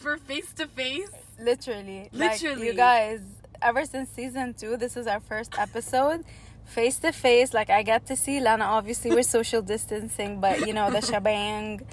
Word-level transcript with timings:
we're 0.04 0.16
face 0.18 0.52
to 0.54 0.66
face. 0.68 1.10
Literally. 1.40 2.08
Like, 2.12 2.40
Literally. 2.42 2.66
you 2.68 2.74
guys, 2.74 3.20
ever 3.62 3.84
since 3.84 4.08
season 4.10 4.54
two, 4.54 4.76
this 4.76 4.96
is 4.96 5.06
our 5.06 5.20
first 5.20 5.58
episode. 5.58 6.24
Face 6.66 6.96
to 6.98 7.12
face, 7.12 7.54
like 7.54 7.70
I 7.70 7.82
get 7.84 8.06
to 8.06 8.16
see 8.16 8.40
Lana. 8.40 8.64
Obviously, 8.64 9.12
we're 9.12 9.22
social 9.22 9.62
distancing, 9.62 10.40
but 10.40 10.66
you 10.66 10.72
know 10.72 10.90
the 10.90 10.98
shabang. 10.98 11.84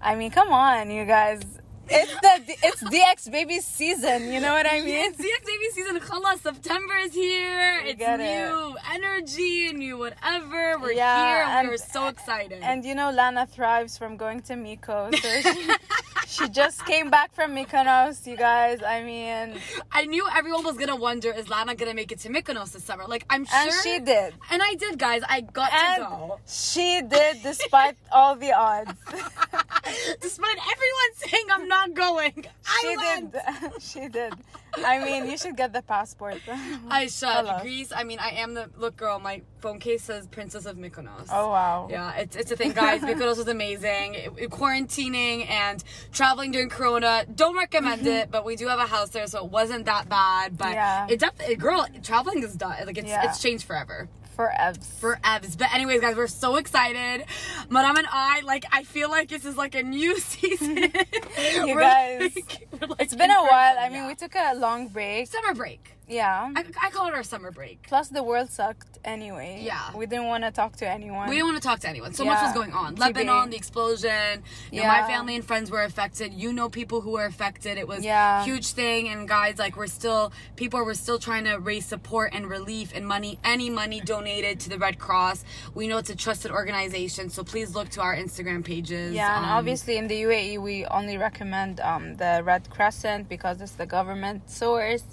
I 0.00 0.14
mean, 0.14 0.30
come 0.30 0.48
on, 0.50 0.90
you 0.90 1.04
guys. 1.04 1.42
It's 1.90 2.12
the 2.20 2.54
it's 2.62 2.82
DX 2.84 3.30
baby 3.30 3.58
season. 3.60 4.32
You 4.32 4.40
know 4.40 4.52
what 4.54 4.64
I 4.66 4.80
mean? 4.80 5.12
It's 5.12 5.18
DX 5.18 5.44
baby 5.44 5.68
season. 5.72 6.00
Khalas, 6.00 6.38
September 6.40 6.94
is 7.04 7.12
here. 7.12 7.80
You 7.82 7.90
it's 7.90 7.98
get 7.98 8.20
it. 8.20 8.48
new 8.48 8.74
energy, 8.94 9.72
new 9.74 9.98
whatever. 9.98 10.78
We're 10.78 10.92
Yeah, 10.92 11.26
here. 11.26 11.58
and- 11.58 11.68
We're 11.68 11.76
so 11.76 12.06
excited. 12.06 12.62
And 12.62 12.82
you 12.86 12.94
know, 12.94 13.10
Lana 13.10 13.46
thrives 13.46 13.98
from 13.98 14.16
going 14.16 14.40
to 14.42 14.54
Mykonos. 14.54 15.16
So 15.20 15.52
she, 15.52 15.68
she 16.32 16.48
just 16.48 16.84
came 16.86 17.10
back 17.10 17.34
from 17.34 17.54
Mykonos, 17.54 18.26
you 18.26 18.36
guys. 18.36 18.82
I 18.82 19.02
mean, 19.02 19.60
I 19.92 20.06
knew 20.06 20.26
everyone 20.34 20.64
was 20.64 20.76
gonna 20.78 20.96
wonder, 20.96 21.30
is 21.32 21.48
Lana 21.48 21.74
gonna 21.74 21.94
make 21.94 22.10
it 22.10 22.20
to 22.20 22.28
Mykonos 22.30 22.72
this 22.72 22.84
summer? 22.84 23.04
Like 23.06 23.24
I'm 23.28 23.44
sure 23.44 23.58
and 23.58 23.72
she 23.82 23.98
did. 23.98 24.34
And 24.50 24.62
I 24.62 24.74
did, 24.74 24.98
guys. 24.98 25.22
I 25.28 25.42
got 25.42 25.70
And 25.72 26.02
to 26.04 26.08
go. 26.08 26.38
she 26.46 27.02
did 27.06 27.42
despite 27.42 27.96
all 28.12 28.34
the 28.36 28.52
odds. 28.52 28.92
Despite 30.20 30.56
everyone 30.72 31.10
saying 31.16 31.44
I'm 31.52 31.68
not 31.68 31.92
going. 31.94 32.46
I 32.66 32.78
She 32.80 32.96
went. 32.96 33.32
did. 33.32 33.82
she 33.90 34.08
did. 34.08 34.32
I 34.76 35.04
mean, 35.04 35.30
you 35.30 35.36
should 35.36 35.56
get 35.56 35.72
the 35.72 35.82
passport. 35.82 36.40
I 36.88 37.06
should. 37.06 37.28
Hello. 37.28 37.58
Greece. 37.60 37.92
I 37.94 38.04
mean, 38.04 38.18
I 38.18 38.30
am 38.30 38.54
the 38.54 38.70
look 38.76 38.96
girl. 38.96 39.18
My 39.18 39.42
phone 39.60 39.78
case 39.78 40.02
says 40.02 40.26
Princess 40.26 40.66
of 40.66 40.76
Mykonos. 40.76 41.28
Oh 41.30 41.48
wow. 41.48 41.88
Yeah, 41.90 42.14
it's, 42.16 42.36
it's 42.36 42.50
a 42.50 42.56
thing, 42.56 42.72
guys. 42.72 43.00
Mykonos 43.02 43.36
was 43.38 43.48
amazing. 43.48 44.14
It- 44.14 44.32
it- 44.36 44.50
quarantining 44.50 45.48
and 45.48 45.82
traveling 46.12 46.52
during 46.52 46.68
Corona, 46.68 47.24
don't 47.34 47.56
recommend 47.56 48.02
mm-hmm. 48.02 48.08
it. 48.10 48.30
But 48.30 48.44
we 48.44 48.56
do 48.56 48.68
have 48.68 48.78
a 48.78 48.86
house 48.86 49.10
there, 49.10 49.26
so 49.26 49.44
it 49.44 49.50
wasn't 49.50 49.86
that 49.86 50.08
bad. 50.08 50.56
But 50.58 50.72
Yeah. 50.72 51.06
it 51.08 51.18
definitely, 51.20 51.56
girl, 51.56 51.86
traveling 52.02 52.42
is 52.42 52.54
done. 52.54 52.76
Like 52.86 52.98
it's 52.98 53.08
Yeah. 53.08 53.28
it's 53.28 53.40
changed 53.40 53.64
forever. 53.64 54.08
For 54.36 54.50
Evs. 54.58 54.84
For 54.98 55.18
Evs. 55.22 55.58
But 55.58 55.74
anyways, 55.74 56.00
guys, 56.00 56.16
we're 56.16 56.26
so 56.26 56.56
excited. 56.56 57.26
Madame 57.68 57.96
and 57.98 58.06
I, 58.10 58.40
like, 58.44 58.64
I 58.72 58.82
feel 58.82 59.10
like 59.10 59.28
this 59.28 59.44
is 59.44 59.56
like 59.56 59.74
a 59.74 59.82
new 59.82 60.18
season. 60.32 60.76
You 60.78 61.74
We're 61.74 61.80
guys, 61.80 62.34
like- 62.34 62.66
like 62.88 63.00
It's 63.02 63.14
been 63.14 63.30
a 63.30 63.42
while. 63.42 63.76
I 63.78 63.88
mean, 63.88 63.98
yeah. 63.98 64.08
we 64.08 64.14
took 64.14 64.34
a 64.34 64.54
long 64.54 64.88
break. 64.88 65.26
summer 65.28 65.54
break. 65.54 65.90
Yeah. 66.12 66.52
I, 66.54 66.64
I 66.82 66.90
call 66.90 67.08
it 67.08 67.14
our 67.14 67.22
summer 67.22 67.50
break. 67.50 67.82
Plus, 67.88 68.08
the 68.08 68.22
world 68.22 68.50
sucked 68.50 68.98
anyway. 69.04 69.60
Yeah. 69.64 69.94
We 69.96 70.06
didn't 70.06 70.26
want 70.26 70.44
to 70.44 70.50
talk 70.50 70.76
to 70.76 70.88
anyone. 70.88 71.28
We 71.28 71.36
didn't 71.36 71.48
want 71.50 71.62
to 71.62 71.66
talk 71.66 71.80
to 71.80 71.88
anyone. 71.88 72.12
So 72.12 72.24
much 72.24 72.42
was 72.42 72.52
going 72.52 72.72
on. 72.72 72.96
TBA. 72.96 73.00
Lebanon, 73.00 73.50
the 73.50 73.56
explosion. 73.56 74.42
You 74.70 74.82
know, 74.82 74.88
my 74.88 75.02
family 75.06 75.34
and 75.36 75.44
friends 75.44 75.70
were 75.70 75.82
affected. 75.82 76.34
You 76.34 76.52
know 76.52 76.68
people 76.68 77.00
who 77.00 77.12
were 77.12 77.24
affected. 77.24 77.78
It 77.78 77.88
was 77.88 78.04
Yeah. 78.04 78.42
a 78.42 78.44
huge 78.44 78.72
thing. 78.72 79.08
And 79.08 79.26
guys, 79.26 79.58
like 79.58 79.76
we're 79.76 79.86
still 79.86 80.32
people 80.56 80.84
were 80.84 80.94
still 80.94 81.18
trying 81.18 81.44
to 81.44 81.56
raise 81.56 81.86
support 81.86 82.30
and 82.34 82.46
relief 82.48 82.92
and 82.94 83.06
money. 83.06 83.38
Any 83.44 83.70
money 83.70 84.00
donated 84.00 84.60
to 84.60 84.68
the 84.68 84.78
Red 84.78 84.98
Cross. 84.98 85.44
We 85.74 85.88
know 85.88 85.98
it's 85.98 86.10
a 86.10 86.16
trusted 86.16 86.50
organization. 86.50 87.30
So 87.30 87.42
please 87.42 87.74
look 87.74 87.88
to 87.90 88.00
our 88.02 88.14
Instagram 88.14 88.64
pages. 88.64 89.14
Yeah, 89.14 89.36
and 89.36 89.46
Um, 89.46 89.52
obviously 89.52 89.96
in 89.96 90.06
the 90.08 90.22
UAE 90.22 90.58
we 90.58 90.84
only 90.86 91.16
recommend 91.16 91.80
um, 91.80 92.16
the 92.16 92.42
Red 92.44 92.68
Crescent 92.70 93.28
because 93.28 93.60
it's 93.60 93.72
the 93.72 93.86
government 93.86 94.50
source. 94.50 95.04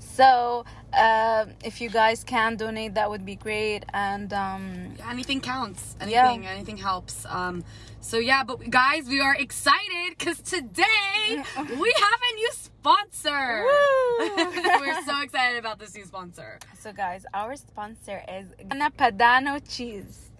So 0.00 0.64
uh, 0.92 1.46
if 1.64 1.80
you 1.80 1.88
guys 1.90 2.24
can 2.24 2.56
donate, 2.56 2.94
that 2.94 3.08
would 3.08 3.24
be 3.24 3.36
great. 3.36 3.84
And 3.94 4.32
um, 4.32 4.94
anything 5.08 5.40
counts. 5.40 5.94
Yeah. 6.06 6.30
Anything, 6.30 6.46
anything 6.46 6.76
helps. 6.76 7.24
Um, 7.26 7.64
so 8.00 8.18
yeah, 8.18 8.42
but 8.42 8.70
guys, 8.70 9.06
we 9.06 9.20
are 9.20 9.34
excited 9.34 10.16
because 10.18 10.40
today 10.40 10.84
we 11.28 11.94
have 12.00 12.20
a 12.30 12.34
new 12.34 12.50
sponsor. 12.52 13.64
Woo! 13.64 14.36
We're 14.80 15.04
so 15.04 15.20
excited 15.22 15.58
about 15.58 15.78
this 15.78 15.94
new 15.94 16.04
sponsor. 16.06 16.58
so 16.78 16.92
guys, 16.92 17.26
our 17.34 17.56
sponsor 17.56 18.22
is 18.28 18.46
Padano 18.98 19.60
cheese. 19.68 20.30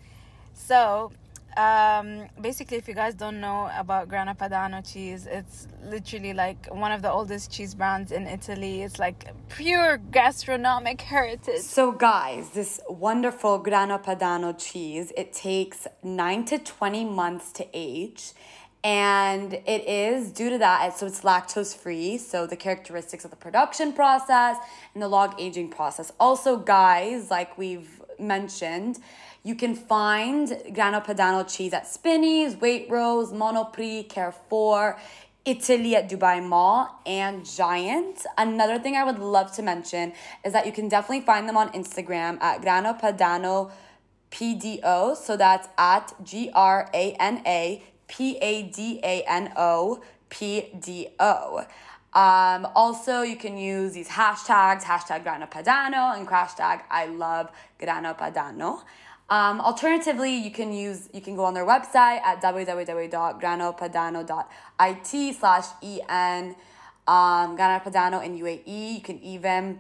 So 0.55 1.13
um, 1.57 2.29
basically, 2.41 2.77
if 2.77 2.87
you 2.87 2.95
guys 2.95 3.15
don't 3.15 3.41
know 3.41 3.71
about 3.77 4.09
Grana 4.09 4.35
Padano 4.35 4.81
cheese, 4.89 5.27
it's 5.27 5.67
literally 5.85 6.33
like 6.33 6.67
one 6.69 6.93
of 6.93 7.03
the 7.03 7.11
oldest 7.11 7.51
cheese 7.51 7.75
brands 7.75 8.13
in 8.13 8.27
Italy. 8.27 8.83
It's 8.83 8.99
like 8.99 9.29
pure 9.49 9.99
gastronomic 9.99 11.01
heritage. 11.01 11.61
So, 11.61 11.93
guys, 11.93 12.51
this 12.51 12.81
wonderful 12.89 13.59
Grana 13.59 13.99
Padano 13.99 14.57
cheese, 14.57 15.13
it 15.17 15.33
takes 15.33 15.87
9 16.03 16.45
to 16.47 16.59
20 16.59 17.05
months 17.05 17.53
to 17.53 17.67
age. 17.75 18.33
And 18.83 19.53
it 19.53 19.87
is 19.87 20.33
due 20.33 20.49
to 20.49 20.59
that, 20.59 20.97
so 20.97 21.07
it's 21.07 21.21
lactose 21.21 21.77
free. 21.77 22.17
So, 22.17 22.47
the 22.47 22.57
characteristics 22.57 23.25
of 23.25 23.31
the 23.31 23.37
production 23.37 23.93
process 23.93 24.57
and 24.95 25.03
the 25.03 25.09
log 25.09 25.35
aging 25.39 25.71
process. 25.71 26.13
Also, 26.19 26.57
guys, 26.57 27.31
like 27.31 27.59
we've 27.59 28.01
mentioned, 28.19 28.99
you 29.43 29.55
can 29.55 29.75
find 29.75 30.49
Grana 30.75 31.01
Padano 31.01 31.49
cheese 31.49 31.73
at 31.73 31.87
Spinneys, 31.87 32.57
Waitrose, 32.57 33.33
Monoprix, 33.33 34.09
Carrefour. 34.09 34.99
Eataly 35.47 35.95
at 35.95 36.11
Dubai 36.11 36.47
Mall 36.47 37.01
and 37.07 37.47
Giant. 37.47 38.27
Another 38.37 38.79
thing 38.79 38.95
I 38.95 39.05
would 39.05 39.19
love 39.19 39.51
to 39.57 39.63
mention 39.63 40.13
is 40.45 40.53
that 40.53 40.67
you 40.67 40.73
can 40.73 40.89
definitely 40.89 41.25
find 41.25 41.49
them 41.49 41.57
on 41.57 41.73
Instagram 41.73 42.41
at 42.43 42.61
Grano 42.61 42.93
Padano 42.93 43.71
PDO. 44.31 45.17
So 45.17 45.39
that's 45.39 45.67
at 45.79 46.13
G 46.23 46.51
R 46.55 46.91
A 46.93 47.13
N 47.13 47.43
A 47.47 47.83
P 48.07 48.37
A 48.37 48.65
D 48.65 49.01
A 49.03 49.23
N 49.23 49.53
O 49.57 50.03
P 50.29 50.69
D 50.79 51.09
O. 51.19 51.65
Um, 52.13 52.67
also, 52.75 53.23
you 53.23 53.37
can 53.37 53.57
use 53.57 53.93
these 53.93 54.09
hashtags, 54.09 54.83
hashtag 54.83 55.23
Grano 55.23 55.47
Padano 55.47 56.19
and 56.19 56.29
hashtag 56.29 56.83
I 56.91 57.07
love 57.07 57.51
Grano 57.79 58.15
Padano. 58.15 58.83
Um, 59.31 59.61
alternatively, 59.61 60.37
you 60.37 60.51
can 60.51 60.73
use 60.73 61.09
you 61.13 61.21
can 61.21 61.37
go 61.37 61.45
on 61.45 61.55
their 61.55 61.65
website 61.65 62.21
at 62.23 62.43
www.granopadano.it 62.43 65.37
slash 65.39 65.67
en 66.09 66.57
um, 67.07 67.55
Grano 67.57 67.79
Padano 67.85 68.25
in 68.25 68.37
UAE. 68.37 68.95
You 68.95 69.01
can 69.01 69.21
even 69.21 69.79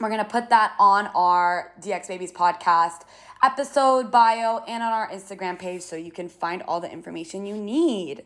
we're 0.00 0.10
gonna 0.10 0.24
put 0.24 0.50
that 0.50 0.74
on 0.80 1.06
our 1.14 1.72
DX 1.80 2.08
Babies 2.08 2.32
podcast 2.32 3.02
episode 3.42 4.10
bio 4.10 4.64
and 4.66 4.82
on 4.82 4.92
our 4.92 5.08
Instagram 5.10 5.58
page, 5.58 5.82
so 5.82 5.94
you 5.94 6.10
can 6.10 6.28
find 6.28 6.62
all 6.62 6.80
the 6.80 6.90
information 6.90 7.46
you 7.46 7.56
need. 7.56 8.24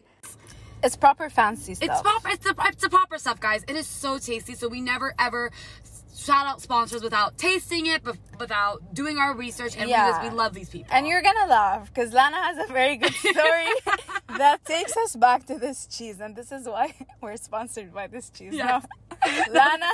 It's 0.83 0.97
proper 0.97 1.28
fancy 1.31 1.75
stuff. 1.75 1.91
It's 1.91 2.03
proper. 2.03 2.28
It's 2.31 2.44
the 2.44 2.54
it's 2.66 2.83
the 2.83 2.91
proper 2.91 3.19
stuff, 3.19 3.41
guys. 3.41 3.65
It 3.69 3.77
is 3.77 3.87
so 3.87 4.19
tasty. 4.19 4.54
So 4.54 4.69
we 4.69 4.81
never 4.81 5.15
ever 5.19 5.50
shout 6.15 6.47
out 6.47 6.61
sponsors 6.61 7.03
without 7.03 7.39
tasting 7.39 7.87
it, 7.87 8.03
but 8.03 8.17
without 8.39 8.95
doing 8.95 9.19
our 9.19 9.34
research. 9.34 9.77
And 9.77 9.87
we 9.87 9.93
just 9.93 10.23
we 10.23 10.31
love 10.31 10.55
these 10.55 10.69
people. 10.69 10.93
And 10.93 11.06
you're 11.06 11.23
gonna 11.23 11.49
laugh 11.49 11.93
because 11.93 12.12
Lana 12.12 12.37
has 12.37 12.59
a 12.69 12.73
very 12.73 12.97
good 12.97 13.15
story 13.15 13.67
that 14.39 14.65
takes 14.65 14.97
us 14.97 15.17
back 15.17 15.47
to 15.47 15.59
this 15.59 15.87
cheese, 15.87 16.21
and 16.21 16.37
this 16.37 16.53
is 16.53 16.67
why 16.67 16.95
we're 17.21 17.37
sponsored 17.37 17.92
by 17.92 18.07
this 18.07 18.31
cheese. 18.31 18.54
Yes. 18.54 18.84
Lana, 19.51 19.86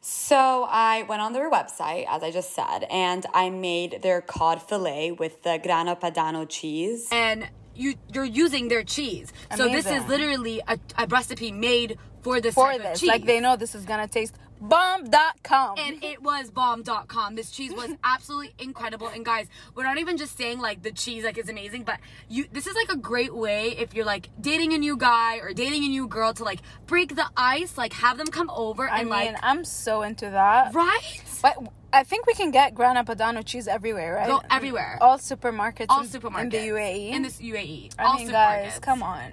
So 0.00 0.66
I 0.68 1.02
went 1.02 1.20
on 1.20 1.32
their 1.34 1.50
website, 1.50 2.06
as 2.08 2.22
I 2.22 2.30
just 2.30 2.54
said, 2.54 2.84
and 2.90 3.26
I 3.34 3.50
made 3.50 4.00
their 4.02 4.22
cod 4.22 4.62
fillet 4.62 5.12
with 5.12 5.42
the 5.42 5.60
Grana 5.62 5.94
Padano 5.94 6.48
cheese. 6.48 7.08
and 7.12 7.48
you 7.74 7.94
you're 8.12 8.24
using 8.24 8.68
their 8.68 8.82
cheese. 8.82 9.32
So 9.56 9.68
this 9.68 9.86
is 9.86 10.04
literally 10.06 10.60
a, 10.66 10.78
a 10.98 11.06
recipe 11.06 11.52
made 11.52 11.98
for 12.22 12.40
this 12.40 12.54
for 12.54 12.76
this, 12.76 13.00
cheese. 13.00 13.08
like 13.08 13.24
they 13.24 13.40
know 13.40 13.56
this 13.56 13.74
is 13.74 13.84
gonna 13.84 14.08
taste 14.08 14.34
bomb.com. 14.60 15.78
and 15.78 16.02
it 16.04 16.22
was 16.22 16.50
bomb.com. 16.50 17.34
This 17.34 17.50
cheese 17.50 17.72
was 17.72 17.90
absolutely 18.04 18.52
incredible. 18.58 19.08
And 19.08 19.24
guys, 19.24 19.46
we're 19.74 19.84
not 19.84 19.98
even 19.98 20.16
just 20.16 20.36
saying 20.36 20.60
like 20.60 20.82
the 20.82 20.92
cheese 20.92 21.24
like 21.24 21.38
is 21.38 21.48
amazing, 21.48 21.84
but 21.84 21.98
you 22.28 22.46
this 22.52 22.66
is 22.66 22.74
like 22.74 22.90
a 22.90 22.96
great 22.96 23.34
way 23.34 23.70
if 23.78 23.94
you're 23.94 24.04
like 24.04 24.28
dating 24.40 24.72
a 24.72 24.78
new 24.78 24.96
guy 24.96 25.38
or 25.38 25.52
dating 25.52 25.84
a 25.84 25.88
new 25.88 26.06
girl 26.06 26.32
to 26.34 26.44
like 26.44 26.60
break 26.86 27.16
the 27.16 27.26
ice, 27.36 27.76
like 27.78 27.92
have 27.94 28.18
them 28.18 28.28
come 28.28 28.50
over 28.50 28.88
I 28.88 29.00
and 29.00 29.10
mean, 29.10 29.32
like 29.32 29.36
I'm 29.42 29.64
so 29.64 30.02
into 30.02 30.30
that. 30.30 30.74
right? 30.74 31.22
But 31.42 31.56
I 31.92 32.04
think 32.04 32.26
we 32.26 32.34
can 32.34 32.50
get 32.52 32.74
Grana 32.74 33.04
Padano 33.04 33.44
cheese 33.44 33.66
everywhere, 33.66 34.14
right? 34.14 34.28
Go 34.28 34.40
everywhere. 34.50 34.98
All 35.00 35.18
supermarkets. 35.18 35.86
All 35.88 36.04
supermarkets 36.04 36.42
in 36.42 36.48
the 36.50 36.58
UAE. 36.58 37.10
In 37.10 37.22
this 37.22 37.40
UAE. 37.40 37.92
I 37.98 38.04
all 38.04 38.16
mean, 38.16 38.28
guys, 38.28 38.78
come 38.78 39.02
on. 39.02 39.32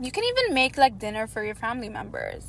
You 0.00 0.12
can 0.12 0.22
even 0.24 0.54
make 0.54 0.78
like 0.78 0.98
dinner 0.98 1.26
for 1.26 1.42
your 1.44 1.54
family 1.56 1.88
members. 1.88 2.44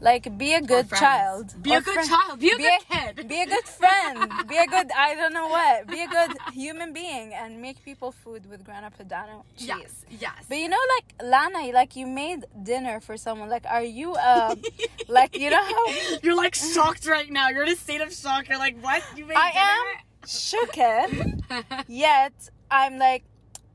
Like, 0.00 0.36
be 0.36 0.54
a 0.54 0.60
good 0.60 0.88
child. 0.90 1.54
Be 1.62 1.72
a 1.74 1.80
good 1.80 1.94
friend- 1.94 2.08
child. 2.08 2.40
Be 2.40 2.50
a 2.50 2.56
good 2.56 2.80
kid. 2.90 3.28
Be 3.28 3.40
a 3.42 3.46
good 3.46 3.64
friend. 3.64 4.32
be 4.48 4.56
a 4.56 4.66
good, 4.66 4.90
I 4.96 5.14
don't 5.14 5.32
know 5.32 5.48
what. 5.48 5.86
Be 5.86 6.00
a 6.02 6.08
good 6.08 6.32
human 6.52 6.92
being 6.92 7.32
and 7.34 7.60
make 7.62 7.84
people 7.84 8.10
food 8.12 8.48
with 8.50 8.64
Grana 8.64 8.90
Padano 8.90 9.44
cheese. 9.56 9.68
Yes, 9.68 10.04
yes. 10.10 10.44
But 10.48 10.58
you 10.58 10.68
know, 10.68 10.82
like 10.96 11.06
Lana, 11.22 11.72
like 11.72 11.96
you 11.96 12.06
made 12.06 12.44
dinner 12.62 13.00
for 13.00 13.16
someone. 13.16 13.48
Like, 13.48 13.66
are 13.66 13.82
you, 13.82 14.14
uh, 14.14 14.54
like 15.08 15.36
you 15.38 15.50
know 15.50 15.62
how 15.62 15.86
You're 16.22 16.36
like 16.36 16.54
shocked 16.54 17.06
right 17.06 17.30
now. 17.30 17.48
You're 17.50 17.64
in 17.64 17.70
a 17.70 17.76
state 17.76 18.00
of 18.00 18.12
shock. 18.12 18.48
You're 18.48 18.58
like, 18.58 18.76
what? 18.80 19.02
You 19.16 19.24
made 19.26 19.34
dinner. 19.34 19.40
I 19.40 19.52
dinner? 19.52 19.64
am 19.64 20.02
shooketh, 20.26 21.84
yet 21.88 22.32
I'm 22.70 22.98
like, 22.98 23.24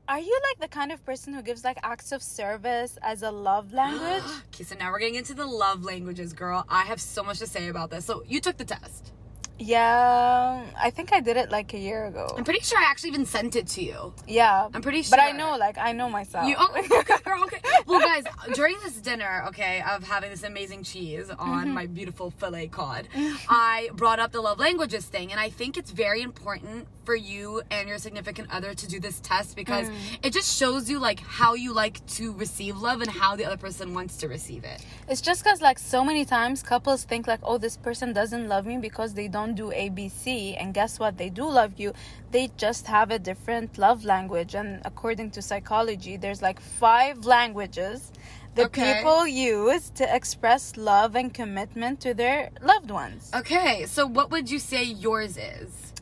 are 0.08 0.18
you 0.18 0.40
like 0.48 0.58
the 0.58 0.74
kind 0.74 0.90
of 0.90 1.04
person 1.04 1.34
who 1.34 1.42
gives 1.42 1.64
like 1.64 1.78
acts 1.82 2.12
of 2.12 2.22
service 2.22 2.98
as 3.02 3.22
a 3.22 3.30
love 3.30 3.72
language? 3.72 4.22
Okay, 4.54 4.64
so 4.64 4.74
now 4.74 4.90
we're 4.90 4.98
getting 4.98 5.14
into 5.14 5.34
the 5.34 5.46
love 5.46 5.84
languages, 5.84 6.32
girl. 6.32 6.64
I 6.68 6.82
have 6.82 7.00
so 7.00 7.22
much 7.22 7.38
to 7.38 7.46
say 7.46 7.68
about 7.68 7.90
this. 7.90 8.06
So 8.06 8.24
you 8.26 8.40
took 8.40 8.56
the 8.56 8.64
test. 8.64 9.12
Yeah, 9.58 10.64
I 10.80 10.90
think 10.90 11.12
I 11.12 11.20
did 11.20 11.36
it 11.36 11.50
like 11.50 11.74
a 11.74 11.78
year 11.78 12.06
ago. 12.06 12.32
I'm 12.36 12.44
pretty 12.44 12.60
sure 12.60 12.78
I 12.78 12.84
actually 12.84 13.10
even 13.10 13.26
sent 13.26 13.56
it 13.56 13.66
to 13.68 13.82
you. 13.82 14.14
Yeah, 14.26 14.68
I'm 14.72 14.82
pretty 14.82 15.02
sure. 15.02 15.16
But 15.16 15.20
I 15.20 15.32
know, 15.32 15.56
like, 15.56 15.78
I 15.78 15.92
know 15.92 16.08
myself. 16.08 16.48
You 16.48 16.54
oh, 16.58 16.68
okay, 16.78 16.88
girl, 17.24 17.42
okay. 17.44 17.60
Well, 17.86 18.00
guys, 18.00 18.24
during 18.54 18.76
this 18.84 18.94
dinner, 18.94 19.44
okay, 19.48 19.82
of 19.88 20.04
having 20.04 20.30
this 20.30 20.44
amazing 20.44 20.84
cheese 20.84 21.30
on 21.30 21.64
mm-hmm. 21.66 21.74
my 21.74 21.86
beautiful 21.86 22.30
filet 22.30 22.68
cod, 22.68 23.08
I 23.48 23.90
brought 23.94 24.20
up 24.20 24.32
the 24.32 24.40
love 24.40 24.58
languages 24.58 25.06
thing, 25.06 25.32
and 25.32 25.40
I 25.40 25.50
think 25.50 25.76
it's 25.76 25.90
very 25.90 26.22
important 26.22 26.86
for 27.04 27.16
you 27.16 27.62
and 27.70 27.88
your 27.88 27.96
significant 27.96 28.48
other 28.52 28.74
to 28.74 28.86
do 28.86 29.00
this 29.00 29.18
test 29.20 29.56
because 29.56 29.88
mm. 29.88 29.94
it 30.22 30.30
just 30.30 30.58
shows 30.58 30.90
you 30.90 30.98
like 30.98 31.20
how 31.20 31.54
you 31.54 31.72
like 31.72 32.04
to 32.06 32.34
receive 32.34 32.76
love 32.76 33.00
and 33.00 33.10
how 33.10 33.34
the 33.34 33.46
other 33.46 33.56
person 33.56 33.94
wants 33.94 34.18
to 34.18 34.28
receive 34.28 34.62
it. 34.62 34.84
It's 35.08 35.22
just 35.22 35.42
because, 35.42 35.62
like, 35.62 35.78
so 35.78 36.04
many 36.04 36.26
times 36.26 36.62
couples 36.62 37.04
think, 37.04 37.26
like, 37.26 37.40
oh, 37.42 37.56
this 37.56 37.78
person 37.78 38.12
doesn't 38.12 38.46
love 38.46 38.66
me 38.66 38.76
because 38.76 39.14
they 39.14 39.26
don't 39.26 39.47
do 39.54 39.70
ABC. 39.70 40.56
And 40.58 40.74
guess 40.74 40.98
what? 40.98 41.18
They 41.18 41.30
do 41.30 41.48
love 41.48 41.74
you. 41.78 41.92
They 42.30 42.50
just 42.56 42.86
have 42.86 43.10
a 43.10 43.18
different 43.18 43.78
love 43.78 44.04
language. 44.04 44.54
And 44.54 44.80
according 44.84 45.30
to 45.32 45.42
psychology, 45.42 46.16
there's 46.16 46.42
like 46.42 46.60
five 46.60 47.24
languages 47.24 48.12
that 48.54 48.66
Okay. 48.66 48.94
people 48.94 49.26
use 49.26 49.90
to 49.90 50.04
express 50.14 50.76
love 50.76 51.14
and 51.14 51.32
commitment 51.32 52.00
to 52.00 52.14
their 52.14 52.50
loved 52.60 52.90
ones. 52.90 53.30
Okay, 53.34 53.86
so 53.86 54.06
what 54.06 54.30
would 54.30 54.50
you 54.50 54.58
say 54.58 54.82
yours 54.84 55.36
is? 55.36 55.92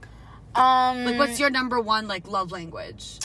Um, 0.54 1.04
Like, 1.04 1.18
what's 1.18 1.38
your 1.38 1.50
number 1.50 1.80
one 1.80 2.08
like 2.08 2.26
love 2.26 2.50
language? 2.50 3.18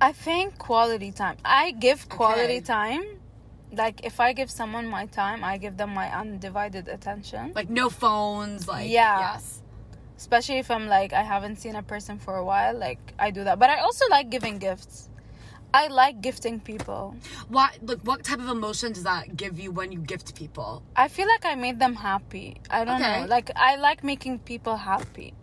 I 0.00 0.12
think 0.12 0.58
quality 0.58 1.12
time. 1.12 1.36
I 1.44 1.72
give 1.72 2.08
quality 2.08 2.58
Okay. 2.58 2.60
time. 2.60 3.02
Like, 3.76 4.04
if 4.04 4.20
I 4.20 4.32
give 4.32 4.50
someone 4.50 4.86
my 4.88 5.06
time, 5.06 5.42
I 5.44 5.58
give 5.58 5.76
them 5.76 5.90
my 5.94 6.08
undivided 6.14 6.88
attention. 6.88 7.52
Like, 7.54 7.70
no 7.70 7.90
phones. 7.90 8.66
Like, 8.68 8.88
Yeah. 8.90 9.20
yes. 9.34 9.60
especially 10.16 10.58
if 10.58 10.70
I'm 10.70 10.86
like 10.86 11.12
I 11.12 11.22
haven't 11.22 11.56
seen 11.56 11.74
a 11.74 11.82
person 11.82 12.18
for 12.18 12.36
a 12.36 12.44
while. 12.44 12.74
Like 12.78 13.00
I 13.18 13.30
do 13.30 13.42
that, 13.44 13.58
but 13.58 13.68
I 13.68 13.78
also 13.80 14.04
like 14.10 14.30
giving 14.30 14.58
gifts. 14.58 15.08
I 15.74 15.88
like 15.88 16.20
gifting 16.20 16.60
people. 16.60 17.16
What 17.48 17.70
like 17.82 17.98
what 18.04 18.22
type 18.22 18.38
of 18.38 18.48
emotion 18.48 18.92
does 18.92 19.02
that 19.02 19.36
give 19.36 19.58
you 19.58 19.72
when 19.72 19.90
you 19.90 19.98
gift 19.98 20.36
people? 20.36 20.82
I 20.94 21.08
feel 21.08 21.26
like 21.26 21.44
I 21.44 21.56
made 21.56 21.80
them 21.80 21.96
happy. 21.96 22.60
I 22.70 22.84
don't 22.84 23.02
Okay. 23.02 23.22
know. 23.22 23.26
Like 23.26 23.50
I 23.56 23.74
like 23.76 24.04
making 24.04 24.38
people 24.38 24.76
happy. 24.76 25.34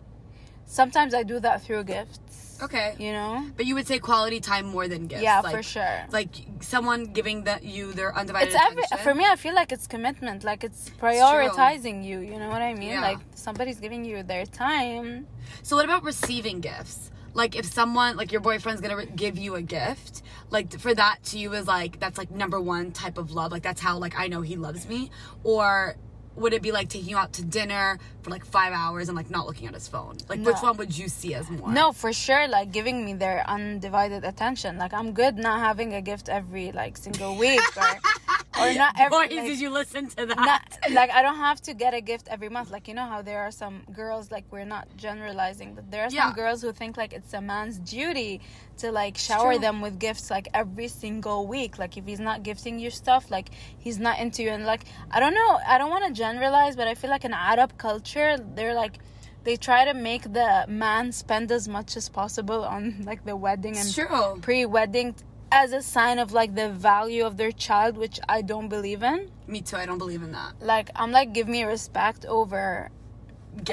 Sometimes 0.66 1.14
I 1.14 1.22
do 1.22 1.40
that 1.40 1.62
through 1.62 1.84
gifts. 1.84 2.58
Okay. 2.62 2.94
You 2.98 3.12
know? 3.12 3.44
But 3.56 3.66
you 3.66 3.74
would 3.74 3.86
say 3.86 3.98
quality 3.98 4.38
time 4.40 4.66
more 4.66 4.86
than 4.86 5.08
gifts. 5.08 5.22
Yeah, 5.22 5.40
like, 5.40 5.54
for 5.56 5.62
sure. 5.62 6.06
Like 6.10 6.30
someone 6.60 7.06
giving 7.06 7.44
that 7.44 7.64
you 7.64 7.92
their 7.92 8.16
undivided 8.16 8.48
It's 8.48 8.56
every 8.56 8.84
attention. 8.84 9.04
for 9.04 9.14
me. 9.14 9.24
I 9.26 9.36
feel 9.36 9.54
like 9.54 9.72
it's 9.72 9.86
commitment. 9.86 10.44
Like 10.44 10.62
it's 10.62 10.90
prioritizing 10.90 12.04
you. 12.04 12.20
You 12.20 12.38
know 12.38 12.48
what 12.48 12.62
I 12.62 12.74
mean? 12.74 12.90
Yeah. 12.90 13.00
Like 13.00 13.18
somebody's 13.34 13.80
giving 13.80 14.04
you 14.04 14.22
their 14.22 14.46
time. 14.46 15.26
So 15.62 15.76
what 15.76 15.84
about 15.84 16.04
receiving 16.04 16.60
gifts? 16.60 17.10
Like 17.34 17.56
if 17.56 17.64
someone 17.64 18.16
like 18.16 18.30
your 18.30 18.42
boyfriend's 18.42 18.80
gonna 18.80 18.96
re- 18.96 19.06
give 19.06 19.38
you 19.38 19.54
a 19.56 19.62
gift, 19.62 20.22
like 20.50 20.78
for 20.78 20.94
that 20.94 21.22
to 21.24 21.38
you 21.38 21.52
is 21.54 21.66
like 21.66 21.98
that's 21.98 22.18
like 22.18 22.30
number 22.30 22.60
one 22.60 22.92
type 22.92 23.18
of 23.18 23.32
love. 23.32 23.50
Like 23.50 23.62
that's 23.62 23.80
how 23.80 23.98
like 23.98 24.18
I 24.18 24.28
know 24.28 24.42
he 24.42 24.56
loves 24.56 24.86
me. 24.86 25.10
Or 25.42 25.96
would 26.36 26.52
it 26.52 26.62
be 26.62 26.72
like 26.72 26.88
taking 26.88 27.10
you 27.10 27.16
out 27.16 27.32
to 27.34 27.44
dinner 27.44 27.98
for 28.22 28.30
like 28.30 28.44
five 28.44 28.72
hours 28.72 29.08
and 29.08 29.16
like 29.16 29.30
not 29.30 29.46
looking 29.46 29.68
at 29.68 29.74
his 29.74 29.88
phone? 29.88 30.16
Like 30.28 30.40
which 30.40 30.62
one 30.62 30.76
would 30.76 30.96
you 30.96 31.08
see 31.08 31.34
as 31.34 31.50
more? 31.50 31.70
No, 31.72 31.92
for 31.92 32.12
sure. 32.12 32.48
Like 32.48 32.72
giving 32.72 33.04
me 33.04 33.14
their 33.14 33.44
undivided 33.48 34.24
attention. 34.24 34.78
Like 34.78 34.92
I'm 34.94 35.12
good 35.12 35.36
not 35.36 35.60
having 35.60 35.94
a 35.94 36.00
gift 36.00 36.28
every 36.28 36.72
like 36.72 36.96
single 36.96 37.36
week 37.36 37.60
or 37.76 37.98
or 38.70 38.74
not 38.74 38.94
every. 38.98 39.10
Boys, 39.28 39.36
like, 39.36 39.46
did 39.46 39.60
you 39.60 39.70
listen 39.70 40.08
to 40.08 40.26
that? 40.26 40.36
not 40.36 40.78
like 40.92 41.10
I 41.10 41.22
don't 41.22 41.36
have 41.36 41.60
to 41.62 41.74
get 41.74 41.94
a 41.94 42.00
gift 42.00 42.28
every 42.30 42.48
month. 42.48 42.70
Like 42.70 42.88
you 42.88 42.94
know 42.94 43.06
how 43.06 43.22
there 43.22 43.40
are 43.42 43.50
some 43.50 43.82
girls 43.92 44.30
like 44.30 44.44
we're 44.50 44.64
not 44.64 44.88
generalizing, 44.96 45.74
but 45.74 45.90
there 45.90 46.02
are 46.04 46.10
some 46.10 46.16
Yeah. 46.16 46.32
girls 46.34 46.62
who 46.62 46.72
think 46.72 46.96
like 46.96 47.12
it's 47.12 47.32
a 47.34 47.40
man's 47.40 47.78
duty 47.78 48.40
to 48.78 48.90
like 48.92 49.16
shower 49.18 49.58
them 49.58 49.80
with 49.80 49.98
gifts 49.98 50.30
like 50.30 50.48
every 50.54 50.88
single 50.88 51.46
week. 51.46 51.78
Like 51.78 51.96
if 51.96 52.04
he's 52.06 52.20
not 52.20 52.42
gifting 52.42 52.78
you 52.78 52.90
stuff, 52.90 53.30
like 53.30 53.50
he's 53.78 53.98
not 53.98 54.18
into 54.18 54.42
you. 54.42 54.50
And 54.50 54.64
like 54.64 54.84
I 55.10 55.20
don't 55.20 55.34
know, 55.34 55.58
I 55.66 55.78
don't 55.78 55.90
want 55.90 56.04
to 56.06 56.12
generalize, 56.12 56.76
but 56.76 56.86
I 56.88 56.94
feel 56.94 57.10
like 57.10 57.24
in 57.24 57.32
Arab 57.32 57.76
culture, 57.78 58.36
they're 58.54 58.74
like. 58.74 58.98
They 59.44 59.56
try 59.56 59.86
to 59.86 59.92
make 59.92 60.22
the 60.32 60.66
man 60.68 61.10
spend 61.10 61.50
as 61.50 61.66
much 61.66 61.96
as 61.96 62.08
possible 62.08 62.62
on 62.64 63.02
like 63.04 63.24
the 63.24 63.34
wedding 63.34 63.76
and 63.76 63.92
true. 63.92 64.38
pre-wedding 64.40 65.16
as 65.52 65.72
a 65.72 65.82
sign 65.82 66.18
of 66.18 66.32
like 66.32 66.54
the 66.54 66.70
value 66.70 67.24
of 67.24 67.36
their 67.36 67.52
child, 67.52 67.96
which 67.96 68.18
I 68.28 68.40
don't 68.42 68.68
believe 68.68 69.02
in 69.02 69.30
Me 69.46 69.60
too. 69.60 69.76
I 69.76 69.84
don't 69.86 69.98
believe 69.98 70.22
in 70.22 70.32
that. 70.32 70.54
like 70.60 70.88
I'm 70.96 71.12
like 71.12 71.32
give 71.32 71.46
me 71.46 71.62
respect 71.64 72.24
over 72.26 72.90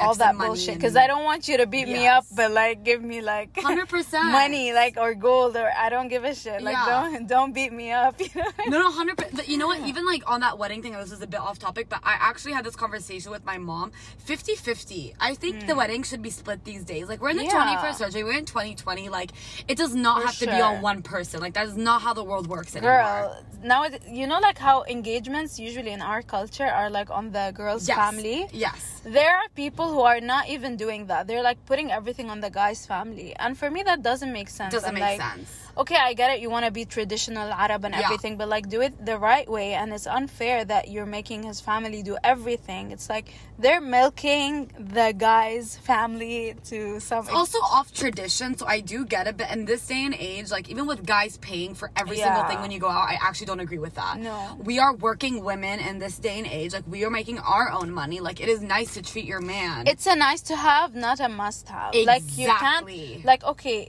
all 0.01 0.13
that 0.15 0.37
bullshit 0.37 0.75
because 0.75 0.95
I 0.95 1.07
don't 1.07 1.23
want 1.23 1.47
you 1.47 1.57
to 1.57 1.65
beat 1.65 1.87
me 1.87 2.05
up, 2.07 2.25
but 2.35 2.51
like 2.51 2.83
give 2.83 3.01
me 3.01 3.21
like 3.21 3.53
100%. 3.69 4.31
money, 4.31 4.73
like 4.73 4.97
or 4.97 5.15
gold, 5.15 5.55
or 5.55 5.69
I 5.75 5.89
don't 5.89 6.09
give 6.09 6.23
a 6.25 6.35
shit. 6.35 6.61
Like 6.61 6.73
Yeah. 6.75 6.85
don't 7.11 7.27
don't 7.27 7.53
beat 7.53 7.71
me 7.73 7.91
up. 7.91 8.19
You 8.19 8.27
know? 8.35 8.51
No, 8.67 8.79
no, 8.83 8.91
hundred. 8.91 9.17
percent 9.17 9.47
You 9.47 9.57
know 9.57 9.67
what? 9.67 9.79
Even 9.87 10.05
like 10.05 10.23
on 10.29 10.41
that 10.41 10.57
wedding 10.59 10.81
thing, 10.83 10.93
this 10.93 11.11
is 11.11 11.21
a 11.21 11.27
bit 11.27 11.39
off 11.39 11.57
topic, 11.59 11.87
but 11.89 11.99
I 12.03 12.15
actually 12.19 12.53
had 12.53 12.65
this 12.65 12.75
conversation 12.75 13.31
with 13.31 13.45
my 13.45 13.57
mom. 13.57 13.91
50-50. 14.27 15.13
I 15.19 15.33
think 15.35 15.67
the 15.67 15.75
wedding 15.75 16.03
should 16.03 16.21
be 16.21 16.29
split 16.29 16.63
these 16.65 16.83
days. 16.83 17.07
Like 17.09 17.21
we're 17.21 17.29
in 17.29 17.37
the 17.37 17.43
Hmm. 17.43 17.49
Yeah. 17.49 17.63
twenty 17.63 17.77
first 17.85 17.97
century. 17.99 18.23
We're 18.23 18.37
in 18.37 18.45
twenty 18.45 18.75
twenty. 18.75 19.09
Like 19.09 19.31
it 19.67 19.77
does 19.77 19.95
not 19.95 20.21
For 20.21 20.27
have 20.27 20.37
to 20.39 20.45
be 20.47 20.61
on 20.69 20.81
one 20.81 21.01
person. 21.01 21.39
Like 21.41 21.53
that 21.55 21.67
is 21.67 21.77
not 21.77 22.01
how 22.01 22.13
the 22.13 22.23
world 22.23 22.47
works 22.47 22.75
anymore. 22.75 23.01
Girl, 23.01 23.43
now 23.63 23.83
it- 23.83 24.03
you 24.07 24.27
know 24.27 24.39
like 24.39 24.57
how 24.57 24.83
engagements 24.95 25.59
usually 25.59 25.91
in 25.91 26.01
our 26.01 26.21
culture 26.21 26.65
are 26.79 26.89
like 26.89 27.09
on 27.09 27.31
the 27.31 27.45
girl's 27.55 27.87
Yes. 27.87 27.97
family. 27.97 28.47
Yes. 28.51 29.01
There 29.05 29.33
are 29.39 29.47
people 29.55 29.68
who 29.77 30.01
are 30.01 30.19
not 30.21 30.49
even 30.49 30.75
doing 30.77 31.07
that. 31.07 31.27
They're 31.27 31.43
like 31.43 31.65
putting 31.65 31.91
everything 31.91 32.29
on 32.29 32.39
the 32.39 32.49
guy's 32.49 32.85
family, 32.85 33.35
and 33.35 33.57
for 33.57 33.69
me 33.69 33.83
that 33.83 34.01
doesn't 34.01 34.31
make 34.33 34.49
sense. 34.49 34.73
Doesn't 34.73 34.89
I'm 34.89 34.93
make 34.95 35.19
like, 35.19 35.21
sense. 35.21 35.49
okay, 35.77 35.95
I 35.97 36.13
get 36.13 36.31
it. 36.31 36.39
You 36.41 36.49
want 36.49 36.65
to 36.65 36.71
be 36.71 36.85
traditional 36.85 37.51
Arab 37.51 37.85
and 37.85 37.93
Yeah. 37.95 38.01
everything, 38.05 38.37
but 38.37 38.47
like 38.49 38.69
do 38.69 38.81
it 38.81 38.93
the 39.05 39.17
right 39.17 39.47
way. 39.49 39.73
And 39.73 39.93
it's 39.93 40.07
unfair 40.07 40.65
that 40.65 40.89
you're 40.89 41.05
making 41.19 41.43
his 41.43 41.59
family 41.61 42.01
do 42.03 42.17
everything. 42.23 42.91
It's 42.91 43.09
like 43.09 43.33
they're 43.57 43.81
milking 43.81 44.71
the 44.79 45.13
guy's 45.17 45.77
family 45.77 46.55
to 46.71 46.99
some. 46.99 47.25
It's 47.25 47.29
also 47.43 47.59
off 47.59 47.93
tradition, 47.93 48.57
so 48.57 48.65
I 48.65 48.79
do 48.79 49.05
get 49.05 49.27
it. 49.27 49.37
But 49.37 49.51
in 49.51 49.65
this 49.65 49.85
day 49.87 50.05
and 50.05 50.15
age, 50.17 50.51
like 50.51 50.69
even 50.69 50.87
with 50.87 51.05
guys 51.05 51.37
paying 51.37 51.75
for 51.75 51.91
every 51.95 52.17
single 52.17 52.43
thing 52.49 52.59
when 52.61 52.71
you 52.71 52.79
go 52.79 52.89
out, 52.89 53.07
I 53.13 53.17
actually 53.21 53.47
don't 53.51 53.59
agree 53.67 53.77
with 53.87 53.95
that. 53.95 54.17
No. 54.19 54.57
We 54.69 54.79
are 54.79 54.93
working 54.95 55.43
women 55.43 55.79
in 55.79 55.99
this 55.99 56.17
day 56.17 56.37
and 56.39 56.47
age. 56.47 56.73
Like 56.73 56.87
we 56.87 57.03
are 57.05 57.09
making 57.09 57.39
our 57.39 57.67
own 57.71 57.91
money. 57.91 58.19
Like 58.19 58.39
it 58.39 58.49
is 58.49 58.61
nice 58.61 58.93
to 58.95 59.01
treat 59.01 59.25
your 59.25 59.41
man. 59.41 59.58
It's 59.91 60.05
a 60.07 60.15
nice 60.15 60.41
to 60.49 60.55
have, 60.55 60.95
not 60.95 61.19
a 61.19 61.29
must 61.29 61.69
have. 61.69 61.93
Like 62.11 62.23
you 62.37 62.47
can't, 62.47 62.87
like 63.25 63.43
okay, 63.43 63.79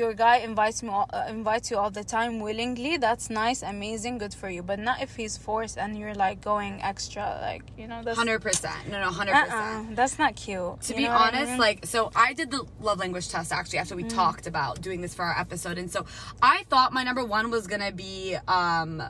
your 0.00 0.12
guy 0.14 0.36
invites 0.38 0.82
me, 0.82 0.90
all, 0.90 1.08
uh, 1.12 1.26
invites 1.28 1.70
you 1.70 1.76
all 1.78 1.90
the 1.90 2.04
time 2.04 2.40
willingly. 2.40 2.96
That's 2.96 3.26
nice, 3.30 3.62
amazing, 3.62 4.18
good 4.18 4.34
for 4.34 4.48
you. 4.50 4.62
But 4.62 4.78
not 4.78 5.02
if 5.02 5.16
he's 5.16 5.36
forced 5.36 5.76
and 5.78 5.98
you're 5.98 6.14
like 6.14 6.40
going 6.40 6.82
extra, 6.82 7.38
like 7.40 7.62
you 7.76 7.86
know 7.90 8.00
that's. 8.04 8.18
Hundred 8.18 8.40
percent. 8.42 8.80
No, 8.90 8.96
no, 9.04 9.10
hundred 9.10 9.32
Uh-uh, 9.34 9.44
percent. 9.44 9.96
that's 9.96 10.18
not 10.18 10.32
cute. 10.36 10.80
To 10.82 10.92
You 10.92 10.98
be 11.00 11.04
what 11.04 11.12
I 11.12 11.28
honest, 11.28 11.50
mean? 11.52 11.58
like 11.58 11.86
so, 11.86 12.10
I 12.16 12.32
did 12.32 12.50
the 12.50 12.64
love 12.80 12.98
language 12.98 13.28
test 13.28 13.52
actually 13.52 13.78
after 13.78 13.96
we 13.96 14.04
Mm. 14.04 14.14
talked 14.14 14.46
about 14.46 14.80
doing 14.80 15.00
this 15.04 15.14
for 15.14 15.24
our 15.24 15.36
episode, 15.38 15.76
and 15.78 15.90
so 15.90 16.06
I 16.42 16.64
thought 16.70 16.92
my 16.92 17.02
number 17.02 17.24
one 17.24 17.50
was 17.50 17.66
gonna 17.66 17.92
be 17.92 18.36
um 18.48 19.02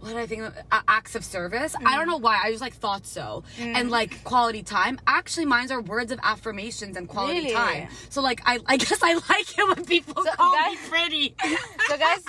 what 0.00 0.08
did 0.08 0.16
I 0.18 0.26
think? 0.26 0.42
Of? 0.42 0.54
Uh, 0.72 0.80
acts 0.88 1.14
of 1.14 1.24
service. 1.24 1.74
I 1.84 1.96
don't 1.96 2.06
know 2.08 2.16
why. 2.16 2.40
I 2.42 2.50
just 2.50 2.60
like 2.62 2.74
thought 2.74 3.06
so. 3.06 3.44
And 3.58 3.90
like 3.90 4.22
quality 4.24 4.62
time. 4.62 4.98
Actually, 5.06 5.46
mine's 5.46 5.70
are 5.70 5.80
words 5.80 6.10
of 6.12 6.18
affirmations 6.22 6.96
and 6.96 7.08
quality 7.08 7.40
Really? 7.40 7.52
time. 7.54 7.88
So 8.08 8.22
like, 8.22 8.40
I 8.46 8.58
I 8.66 8.76
guess 8.84 9.00
I 9.02 9.14
like 9.14 9.58
it 9.58 9.76
when 9.76 9.84
people 9.84 10.22
So, 10.24 10.30
call 10.32 10.50
me 10.52 10.56
guys- 10.76 10.88
pretty. 10.88 11.34
So 11.88 11.96
guys, 11.98 12.24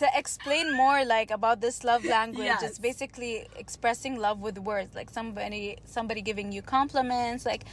to 0.00 0.08
explain 0.14 0.72
more 0.76 1.04
like 1.04 1.30
about 1.30 1.60
this 1.60 1.84
love 1.84 2.04
language, 2.16 2.46
Yes. 2.52 2.62
it's 2.62 2.78
basically 2.78 3.46
expressing 3.56 4.16
love 4.26 4.40
with 4.40 4.58
words. 4.58 4.94
Like 4.94 5.08
somebody 5.10 5.78
somebody 5.84 6.20
giving 6.22 6.48
you 6.52 6.62
compliments, 6.62 7.46
like, 7.46 7.64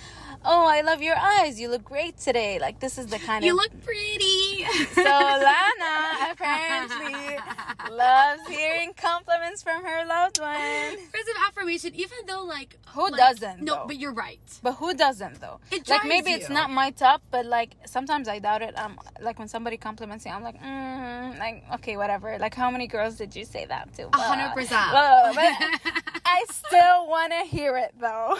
"Oh, 0.45 0.65
I 0.67 0.81
love 0.81 1.01
your 1.01 1.17
eyes. 1.17 1.59
You 1.59 1.67
look 1.73 1.83
great 1.83 2.15
today." 2.27 2.59
Like 2.59 2.79
this 2.79 2.97
is 3.01 3.07
the 3.07 3.19
kind 3.19 3.39
of 3.43 3.47
you 3.47 3.55
look 3.55 3.71
pretty. 3.83 4.65
So 4.93 5.03
Lana 5.47 5.95
apparently 6.31 7.17
loves 8.03 8.43
hearing 8.47 8.91
compliments 9.09 9.59
from 9.63 9.79
her 9.83 9.99
loved 10.05 10.39
one. 10.39 10.91
Words 11.15 11.29
of 11.33 11.37
affirmation, 11.47 11.91
even 11.95 12.19
though 12.27 12.43
like 12.43 12.71
Who 12.95 13.03
like- 13.09 13.15
doesn't, 13.25 13.61
No, 13.61 13.73
though? 13.75 13.87
but 13.87 13.97
you're 14.01 14.13
right. 14.27 14.39
But 14.63 14.73
who 14.81 14.93
doesn't 14.93 15.35
though? 15.41 15.59
It 15.71 15.87
like 15.87 16.05
maybe 16.05 16.31
it's 16.37 16.49
not 16.49 16.69
my 16.81 16.89
top, 16.91 17.21
but 17.31 17.45
like 17.45 17.71
sometimes 17.85 18.27
I 18.27 18.39
doubt 18.39 18.61
it. 18.67 18.73
Um, 18.77 18.99
like 19.27 19.37
when 19.39 19.47
somebody 19.55 19.77
compliments 19.77 20.25
me, 20.25 20.31
I'm 20.31 20.43
like, 20.49 20.59
mm, 20.61 21.39
like 21.39 21.57
okay, 21.75 21.95
whatever. 22.01 22.16
Like 22.23 22.55
how 22.55 22.69
many 22.71 22.87
girls 22.87 23.15
did 23.15 23.35
you 23.35 23.45
say 23.45 23.65
that 23.65 23.93
to? 23.95 24.07
A 24.13 24.17
hundred 24.17 24.53
percent. 24.53 24.91
But 24.91 25.37
I 26.25 26.45
still 26.51 27.07
want 27.07 27.31
to 27.33 27.47
hear 27.47 27.77
it 27.77 27.93
though. 27.99 28.37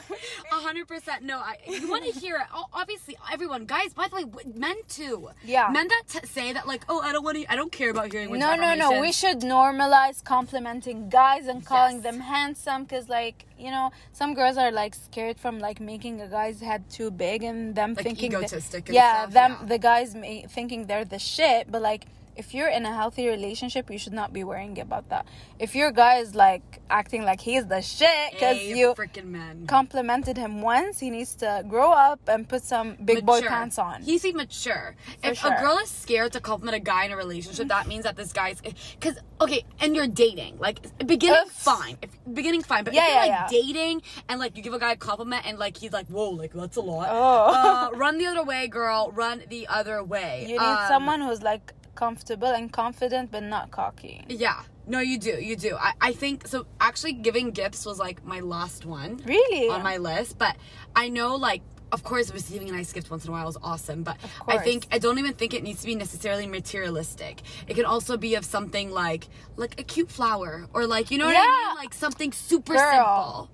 A 0.51 0.55
hundred 0.55 0.87
percent. 0.87 1.23
No, 1.23 1.39
I. 1.39 1.57
You 1.67 1.89
want 1.89 2.05
to 2.05 2.19
hear 2.19 2.37
it? 2.37 2.47
Oh, 2.53 2.65
obviously, 2.73 3.17
everyone, 3.31 3.65
guys. 3.65 3.93
By 3.93 4.07
the 4.07 4.15
way, 4.15 4.25
men 4.55 4.75
too. 4.89 5.29
Yeah. 5.45 5.69
Men 5.71 5.87
that 5.87 6.03
t- 6.07 6.27
say 6.27 6.53
that, 6.53 6.67
like, 6.67 6.83
oh, 6.89 6.99
I 7.01 7.11
don't 7.11 7.23
want 7.23 7.37
to. 7.37 7.51
I 7.51 7.55
don't 7.55 7.71
care 7.71 7.89
about 7.91 8.11
hearing. 8.11 8.31
no, 8.37 8.55
no, 8.55 8.73
no. 8.75 8.91
No. 8.91 9.01
We 9.01 9.11
should 9.11 9.39
normalize 9.41 10.23
complimenting 10.23 11.09
guys 11.09 11.47
and 11.47 11.65
calling 11.65 11.95
Yes. 11.97 12.03
them 12.03 12.19
handsome 12.19 12.83
because, 12.83 13.09
like, 13.09 13.45
you 13.57 13.71
know, 13.71 13.91
some 14.13 14.33
girls 14.33 14.57
are 14.57 14.71
like 14.71 14.95
scared 14.95 15.37
from 15.39 15.59
like 15.59 15.79
making 15.79 16.21
a 16.21 16.27
guy's 16.27 16.59
head 16.61 16.89
too 16.89 17.09
big 17.11 17.43
and 17.43 17.75
them 17.75 17.93
Like, 17.95 18.03
thinking 18.03 18.33
egotistic 18.33 18.87
and 18.87 18.95
yeah, 18.95 19.21
stuff, 19.23 19.33
them 19.33 19.51
yeah. 19.61 19.67
the 19.67 19.77
guys 19.79 20.15
may, 20.15 20.43
thinking 20.47 20.85
they're 20.87 21.05
the 21.05 21.19
shit, 21.19 21.71
but 21.71 21.81
like. 21.81 22.05
If 22.37 22.53
you're 22.53 22.69
in 22.69 22.85
a 22.85 22.93
healthy 22.93 23.27
relationship, 23.27 23.89
you 23.89 23.97
should 23.97 24.13
not 24.13 24.31
be 24.31 24.43
worrying 24.43 24.79
about 24.79 25.09
that. 25.09 25.25
If 25.59 25.75
your 25.75 25.91
guy 25.91 26.17
is 26.17 26.35
like 26.35 26.79
acting 26.89 27.23
like 27.23 27.41
he's 27.41 27.65
the 27.67 27.81
shit 27.81 28.31
because 28.33 28.57
Hey, 28.57 28.77
you 28.77 28.93
freaking 28.93 29.25
men. 29.25 29.65
complimented 29.67 30.37
him 30.37 30.61
once, 30.61 30.99
he 30.99 31.09
needs 31.09 31.35
to 31.35 31.63
grow 31.67 31.91
up 31.91 32.19
and 32.27 32.47
put 32.47 32.61
some 32.63 32.95
big 33.03 33.25
boy 33.25 33.41
pants 33.41 33.77
on. 33.79 34.01
He's 34.03 34.21
be 34.23 34.33
mature. 34.33 34.95
if 35.23 35.39
sure. 35.39 35.51
a 35.53 35.59
girl 35.61 35.77
is 35.79 35.89
scared 35.89 36.31
to 36.33 36.39
compliment 36.39 36.75
a 36.75 36.79
guy 36.79 37.05
in 37.05 37.11
a 37.11 37.17
relationship, 37.17 37.67
that 37.69 37.87
means 37.87 38.03
that 38.03 38.15
this 38.15 38.31
guy's 38.33 38.61
because 38.61 39.17
okay, 39.41 39.65
and 39.81 39.95
you're 39.95 40.07
dating. 40.07 40.57
Like 40.59 40.77
beginning 41.05 41.41
Oof. 41.47 41.51
fine, 41.51 41.97
if, 42.01 42.11
beginning 42.33 42.61
fine, 42.61 42.83
but 42.83 42.93
Yeah, 42.93 43.01
if 43.01 43.07
you're 43.07 43.15
yeah, 43.25 43.41
like 43.41 43.51
yeah. 43.51 43.59
dating 43.61 44.01
and 44.29 44.39
like 44.39 44.55
you 44.55 44.61
give 44.63 44.73
a 44.73 44.79
guy 44.79 44.91
a 44.91 44.95
compliment 44.95 45.45
and 45.47 45.57
like 45.57 45.75
he's 45.77 45.91
like, 45.91 46.07
whoa, 46.07 46.29
like 46.29 46.53
that's 46.53 46.77
a 46.77 46.81
lot. 46.81 47.07
Oh. 47.11 47.89
Uh, 47.93 47.97
run 47.97 48.17
the 48.19 48.25
other 48.27 48.43
way, 48.43 48.67
girl. 48.67 49.11
Run 49.13 49.41
the 49.49 49.67
other 49.67 50.03
way. 50.03 50.43
you 50.47 50.59
need 50.59 50.59
Um, 50.59 50.87
someone 50.87 51.21
who's 51.21 51.41
like 51.41 51.73
comfortable 51.97 52.47
and 52.47 52.71
confident, 52.71 53.31
but 53.31 53.43
not 53.43 53.71
cocky. 53.71 54.23
Yeah. 54.29 54.61
No, 54.87 54.99
you 55.01 55.17
do. 55.19 55.31
You 55.49 55.55
do. 55.57 55.75
I, 55.75 55.91
I 55.99 56.11
think 56.13 56.47
so. 56.47 56.65
Actually, 56.79 57.13
giving 57.13 57.51
gifts 57.51 57.85
was 57.85 57.99
like 57.99 58.23
my 58.25 58.39
last 58.39 58.85
one 58.85 59.19
Really? 59.25 59.67
on 59.67 59.83
my 59.83 59.97
list, 59.97 60.37
but 60.37 60.55
I 60.95 61.09
know 61.09 61.35
like. 61.35 61.61
Of 61.89 62.03
course, 62.03 62.33
receiving 62.33 62.67
a 62.67 62.73
nice 62.73 62.91
gift 62.91 63.09
once 63.09 63.23
in 63.23 63.29
a 63.29 63.31
while 63.31 63.47
is 63.47 63.55
awesome, 63.63 64.03
but 64.03 64.17
I 64.45 64.57
think 64.57 64.87
I 64.91 64.97
don't 64.99 65.19
even 65.19 65.33
think 65.39 65.53
it 65.53 65.63
needs 65.63 65.79
to 65.79 65.85
be 65.87 65.95
necessarily 65.95 66.45
materialistic. 66.45 67.41
It 67.65 67.75
can 67.75 67.85
also 67.85 68.17
be 68.17 68.35
of 68.35 68.43
something 68.43 68.91
like 68.91 69.29
like 69.55 69.79
a 69.79 69.83
cute 69.83 70.11
flower 70.11 70.67
or 70.73 70.85
like 70.85 71.11
you 71.11 71.17
know 71.17 71.27
what 71.27 71.37
I 71.37 71.67
mean, 71.69 71.75
like 71.77 71.93
something 71.93 72.33
super 72.33 72.73
Girl. 72.73 72.91
simple. 72.91 73.49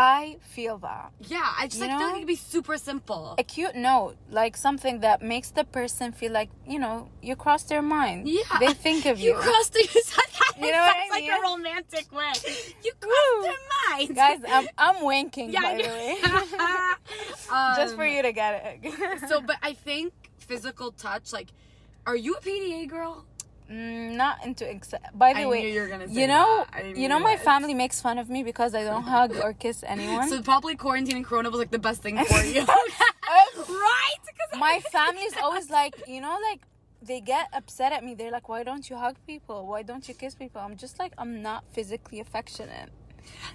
I 0.00 0.36
feel 0.40 0.78
that. 0.78 1.10
Yeah, 1.20 1.44
I 1.58 1.66
just 1.66 1.82
You 1.82 1.88
like 1.88 1.98
feel 1.98 2.06
like 2.06 2.16
it 2.16 2.18
could 2.20 2.26
be 2.28 2.36
super 2.36 2.78
simple. 2.78 3.34
A 3.36 3.42
cute 3.42 3.74
note, 3.74 4.14
like 4.30 4.56
something 4.56 5.00
that 5.00 5.22
makes 5.22 5.50
the 5.50 5.64
person 5.64 6.12
feel 6.12 6.30
like, 6.30 6.50
you 6.66 6.78
know, 6.78 7.08
you 7.20 7.34
crossed 7.34 7.68
their 7.68 7.82
mind. 7.82 8.28
Yeah, 8.28 8.42
They 8.60 8.74
think 8.74 9.06
of 9.06 9.18
you. 9.24 9.30
You 9.30 9.34
crossed 9.34 9.72
the. 9.72 9.80
You 9.80 10.02
said 10.02 10.24
that. 10.38 10.54
You 10.60 10.70
know 10.72 10.78
what 10.78 10.96
I 10.96 11.08
like 11.10 11.22
mean? 11.22 11.32
a 11.32 11.40
romantic 11.42 12.12
way. 12.12 12.32
You 12.84 12.92
Woo. 13.02 13.08
crossed 13.10 13.48
their 13.48 13.96
mind, 13.98 14.16
Guys, 14.16 14.40
I'm, 14.48 14.68
I'm 14.78 15.04
winking, 15.04 15.50
Yeah, 15.50 15.62
by 15.62 15.74
the 15.76 15.82
know. 15.82 15.94
way. 15.94 16.16
Just 17.76 17.94
for 17.96 18.04
Um, 18.04 18.08
you 18.10 18.22
to 18.22 18.32
get 18.32 18.80
it. 18.84 19.28
So, 19.28 19.40
but 19.40 19.56
I 19.62 19.72
think 19.72 20.12
physical 20.38 20.92
touch, 20.92 21.32
like, 21.32 21.48
are 22.06 22.16
you 22.16 22.34
a 22.34 22.40
PDA 22.40 22.88
girl? 22.88 23.24
Mm, 23.70 24.16
not 24.16 24.44
into 24.46 24.68
ex- 24.68 24.94
by 25.14 25.34
the 25.34 25.40
I 25.40 25.46
way 25.46 25.72
you 25.72 25.80
were 25.82 25.88
gonna 25.88 26.08
say 26.08 26.20
you 26.20 26.26
know. 26.26 26.64
You 26.94 27.08
know 27.08 27.18
my 27.18 27.36
family 27.36 27.74
makes 27.74 28.00
fun 28.00 28.16
of 28.18 28.30
me 28.30 28.42
because 28.42 28.74
i 28.74 28.82
don't 28.82 29.02
hug 29.02 29.36
or 29.36 29.52
kiss 29.52 29.84
anyone? 29.94 30.28
So 30.28 30.42
probably 30.42 30.74
quarantine 30.74 31.16
and 31.16 31.26
Corona 31.26 31.50
was 31.50 31.58
like 31.58 31.70
the 31.70 31.78
best 31.78 32.00
thing 32.00 32.16
for 32.24 32.42
you, 32.54 32.64
right? 32.64 34.16
My 34.58 34.80
family's 34.90 35.36
always 35.42 35.68
like 35.70 35.94
you 36.08 36.20
know 36.22 36.38
like 36.50 36.62
they 37.02 37.20
get 37.20 37.48
upset 37.52 37.92
at 37.92 38.02
me. 38.02 38.14
They're 38.14 38.30
like 38.30 38.48
why 38.48 38.62
don't 38.62 38.88
you 38.88 38.96
hug 38.96 39.16
people? 39.26 39.66
Why 39.66 39.82
don't 39.82 40.08
you 40.08 40.14
kiss 40.14 40.34
people? 40.34 40.60
I'm 40.62 40.76
just 40.76 40.98
like 40.98 41.12
i'm 41.18 41.42
not 41.42 41.64
physically 41.70 42.20
affectionate 42.20 42.88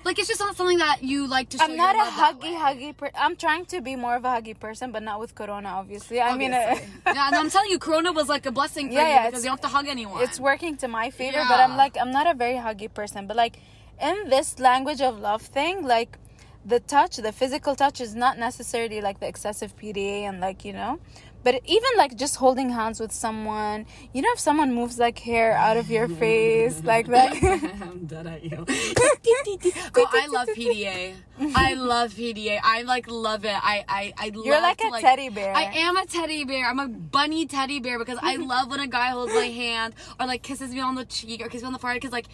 like 0.06 0.20
it's 0.20 0.28
just 0.28 0.40
not 0.40 0.56
something 0.56 0.78
that 0.80 1.04
you 1.04 1.28
like 1.28 1.50
to. 1.50 1.58
Show 1.58 1.66
i'm 1.66 1.76
not 1.78 1.96
a 1.96 2.10
huggy 2.22 2.54
huggy 2.58 2.96
per- 2.96 3.12
i'm 3.16 3.36
trying 3.36 3.66
to 3.68 3.82
be 3.82 3.96
more 3.96 4.16
of 4.16 4.26
a 4.26 4.28
huggy 4.30 4.58
person 4.60 4.92
but 4.92 5.02
not 5.04 5.20
with 5.20 5.34
corona 5.36 5.70
obviously 5.70 6.20
i 6.22 6.36
mean 6.36 6.54
uh, 6.54 6.58
yeah, 7.08 7.28
and 7.28 7.36
I'm 7.36 7.50
telling 7.50 7.70
you, 7.70 7.80
Corona 7.80 8.12
was 8.12 8.28
like 8.30 8.46
a 8.46 8.52
blessing 8.52 8.88
for 8.88 8.94
Yeah, 8.96 9.04
you 9.04 9.08
yeah, 9.10 9.26
because 9.30 9.44
you 9.44 9.50
don't 9.50 9.62
have 9.62 9.72
to 9.72 9.76
hug 9.78 9.88
anyone. 9.88 10.22
it's 10.24 10.40
working 10.40 10.76
to 10.78 10.88
my 10.88 11.10
favor 11.10 11.42
but 11.50 11.60
i'm 11.60 11.76
like 11.78 11.98
i'm 12.02 12.12
not 12.12 12.28
a 12.28 12.34
very 12.34 12.56
huggy 12.56 12.94
person 12.94 13.28
but 13.28 13.36
like 13.38 13.58
in 14.02 14.30
this 14.30 14.60
language 14.60 15.02
of 15.02 15.20
love 15.20 15.42
thing 15.42 15.86
like 15.86 16.18
the 16.66 16.80
touch 16.80 17.18
the 17.18 17.32
physical 17.32 17.76
touch 17.76 18.00
is 18.00 18.16
not 18.16 18.38
necessarily 18.38 19.02
like 19.02 19.20
the 19.20 19.28
excessive 19.28 19.76
pda 19.78 20.22
and 20.30 20.40
like 20.40 20.64
you 20.66 20.74
know 20.74 21.00
but 21.44 21.62
even 21.66 21.90
like 21.98 22.16
just 22.16 22.38
holding 22.38 22.70
hands 22.70 23.00
with 23.00 23.12
someone 23.12 23.86
you 24.14 24.22
know 24.22 24.30
if 24.34 24.40
someone 24.40 24.74
moves 24.74 24.98
like 25.00 25.20
hair 25.20 25.54
out 25.54 25.78
of 25.78 25.90
your 25.90 26.08
face 26.08 26.82
like 26.94 27.08
that 27.08 27.34
I'm 27.82 28.06
dead 28.06 28.28
at 28.28 28.44
you. 28.44 28.58
Girl, 28.58 28.66
oh, 29.98 30.10
I 30.14 30.28
love 30.28 30.48
PDA. 30.58 31.14
I 31.56 31.74
love 31.74 32.14
PDA. 32.14 32.60
I 32.64 32.82
like 32.84 33.10
love 33.10 33.46
it. 33.46 33.56
I 33.56 33.84
I 33.88 34.14
I 34.18 34.30
love 34.30 34.46
You're 34.46 34.62
like 34.62 34.78
to, 34.80 34.92
a 34.94 35.02
teddy 35.02 35.30
bear. 35.30 35.54
I 35.54 35.64
am 35.64 35.98
a 35.98 36.06
teddy 36.06 36.44
bear. 36.46 36.68
I'm 36.68 36.80
a 36.80 36.88
bunny 36.88 37.46
teddy 37.46 37.80
bear 37.80 37.98
because 38.00 38.20
I 38.22 38.36
love 38.38 38.70
when 38.70 38.80
a 38.80 38.88
guy 38.88 39.10
holds 39.10 39.34
my 39.34 39.46
hand 39.48 39.94
or 40.20 40.28
like 40.28 40.42
kisses 40.44 40.74
me 40.74 40.80
on 40.80 40.96
the 40.96 41.06
cheek 41.06 41.42
or 41.42 41.48
kisses 41.50 41.64
me 41.64 41.68
on 41.68 41.74
the 41.74 41.80
forehead 41.80 42.02
because 42.02 42.12
like 42.14 42.28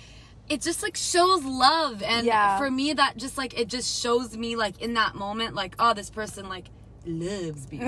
it 0.50 0.62
just 0.62 0.82
like 0.82 0.96
shows 0.98 1.44
love 1.44 2.02
and 2.04 2.26
Yeah. 2.26 2.58
for 2.58 2.72
me 2.72 2.94
that 2.94 3.18
just 3.18 3.38
like 3.38 3.58
it 3.60 3.68
just 3.68 4.02
shows 4.02 4.36
me 4.36 4.56
like 4.56 4.82
in 4.82 4.94
that 4.96 5.16
moment 5.16 5.54
like 5.56 5.76
oh 5.80 5.94
this 5.94 6.10
person 6.10 6.50
like 6.50 6.66
loves 7.06 7.72
me 7.72 7.80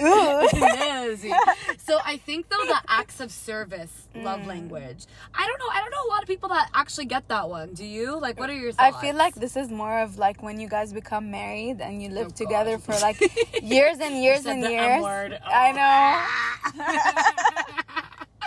loves 0.00 1.22
me 1.24 1.32
so 1.78 1.98
i 2.04 2.16
think 2.16 2.48
though 2.48 2.64
the 2.66 2.80
acts 2.88 3.20
of 3.20 3.30
service 3.30 4.08
Mm. 4.14 4.24
love 4.24 4.46
language 4.46 5.06
i 5.34 5.46
don't 5.46 5.58
know 5.58 5.68
i 5.72 5.80
don't 5.80 5.90
know 5.90 6.04
a 6.06 6.10
lot 6.12 6.20
of 6.22 6.28
people 6.28 6.50
that 6.50 6.68
actually 6.74 7.06
get 7.06 7.28
that 7.28 7.48
one 7.48 7.72
do 7.72 7.84
you 7.84 8.20
like 8.20 8.38
what 8.38 8.50
are 8.50 8.54
your 8.54 8.72
thoughts? 8.72 8.96
I 8.98 9.00
feel 9.00 9.16
like 9.16 9.34
this 9.36 9.56
is 9.56 9.70
more 9.70 10.00
of 10.00 10.18
like 10.18 10.42
when 10.42 10.60
you 10.60 10.68
guys 10.68 10.92
become 10.92 11.30
married 11.30 11.80
and 11.80 12.02
you 12.02 12.10
live 12.10 12.26
Oh, 12.26 12.30
together 12.42 12.76
God. 12.76 12.84
for 12.84 12.98
like 13.00 13.18
years 13.62 13.98
and 14.00 14.22
years 14.22 14.44
and 14.44 14.62
years. 14.62 15.02
word. 15.02 15.38
I 15.46 15.72
know. 15.72 16.12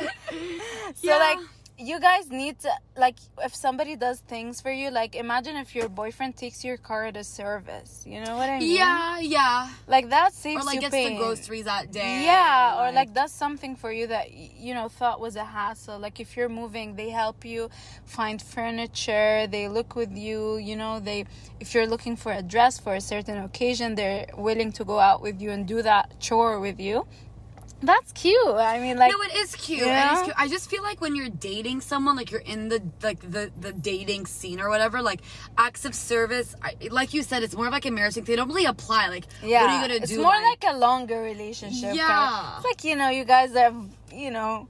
So 0.95 1.09
Yeah. 1.09 1.17
like 1.17 1.39
you 1.77 1.99
guys 1.99 2.29
need 2.29 2.57
to 2.59 2.69
like 2.95 3.17
if 3.43 3.53
somebody 3.53 3.95
does 3.97 4.19
things 4.21 4.61
for 4.61 4.71
you, 4.71 4.89
like 4.91 5.13
imagine 5.15 5.57
if 5.57 5.75
your 5.75 5.89
boyfriend 5.89 6.37
takes 6.37 6.63
your 6.63 6.77
car 6.77 7.11
to 7.11 7.19
a 7.19 7.23
service. 7.23 8.03
You 8.07 8.21
know 8.21 8.37
what 8.37 8.49
I 8.49 8.59
mean? 8.59 8.75
yeah 8.77 9.19
yeah 9.19 9.69
Like 9.87 10.09
that 10.09 10.33
saves 10.33 10.61
or 10.63 10.65
like 10.65 10.75
you 10.75 10.81
gets 10.81 10.95
pain. 10.95 11.17
the 11.17 11.23
groceries 11.23 11.65
that 11.65 11.91
day 11.91 12.23
Yeah, 12.25 12.79
or 12.79 12.91
like 12.93 13.13
does 13.13 13.31
something 13.33 13.75
for 13.75 13.91
you 13.91 14.07
that 14.07 14.31
you 14.31 14.73
know 14.73 14.87
thought 14.87 15.19
was 15.19 15.35
a 15.35 15.43
hassle. 15.43 15.99
Like 15.99 16.19
if 16.19 16.37
you're 16.37 16.49
moving, 16.49 16.95
they 16.95 17.09
help 17.09 17.43
you 17.43 17.69
find 18.05 18.41
furniture. 18.41 19.47
They 19.47 19.67
look 19.67 19.95
with 19.95 20.15
you. 20.17 20.57
You 20.57 20.77
know, 20.77 20.99
they 20.99 21.25
if 21.59 21.73
you're 21.73 21.87
looking 21.87 22.15
for 22.15 22.31
a 22.31 22.41
dress 22.41 22.79
for 22.79 22.95
a 22.95 23.01
certain 23.01 23.37
occasion, 23.37 23.95
they're 23.95 24.27
willing 24.37 24.71
to 24.73 24.85
go 24.85 24.99
out 24.99 25.21
with 25.21 25.41
you 25.41 25.51
and 25.51 25.67
do 25.67 25.81
that 25.81 26.19
chore 26.21 26.59
with 26.59 26.79
you. 26.79 27.05
That's 27.81 28.11
cute. 28.13 28.47
I 28.47 28.79
mean, 28.79 28.97
like 28.97 29.11
no, 29.11 29.21
it 29.21 29.35
is 29.35 29.55
cute. 29.55 29.85
Yeah. 29.85 30.11
It 30.11 30.17
is 30.17 30.23
cute. 30.23 30.35
I 30.37 30.47
just 30.47 30.69
feel 30.69 30.81
like 30.81 31.01
when 31.01 31.15
you're 31.15 31.29
dating 31.29 31.81
someone, 31.81 32.15
like 32.15 32.31
you're 32.31 32.41
in 32.41 32.69
the 32.69 32.81
like 33.03 33.19
the 33.19 33.51
the 33.59 33.73
dating 33.73 34.25
scene 34.25 34.59
or 34.59 34.69
whatever, 34.69 35.01
like 35.01 35.21
acts 35.57 35.85
of 35.85 35.93
service. 35.93 36.55
I, 36.63 36.75
like 36.89 37.13
you 37.13 37.21
said, 37.21 37.43
it's 37.43 37.55
more 37.55 37.67
of 37.67 37.71
like 37.73 37.85
a 37.85 37.91
marriage 37.91 38.13
thing. 38.15 38.23
They 38.23 38.35
don't 38.35 38.47
really 38.47 38.65
apply. 38.65 39.09
Like, 39.09 39.25
yeah, 39.43 39.61
what 39.61 39.69
are 39.69 39.75
you 39.75 39.81
gonna 39.81 39.93
it's 39.95 40.09
do? 40.09 40.15
It's 40.15 40.23
more 40.23 40.31
like, 40.49 40.63
a 40.67 40.77
longer 40.77 41.21
relationship. 41.21 41.81
kind 41.89 41.91
of- 41.91 41.95
Yeah. 41.97 42.55
it's 42.57 42.65
like 42.65 42.83
you 42.83 42.95
know, 42.95 43.09
you 43.09 43.25
guys 43.25 43.53
have 43.53 43.75
you 44.11 44.31
know. 44.31 44.67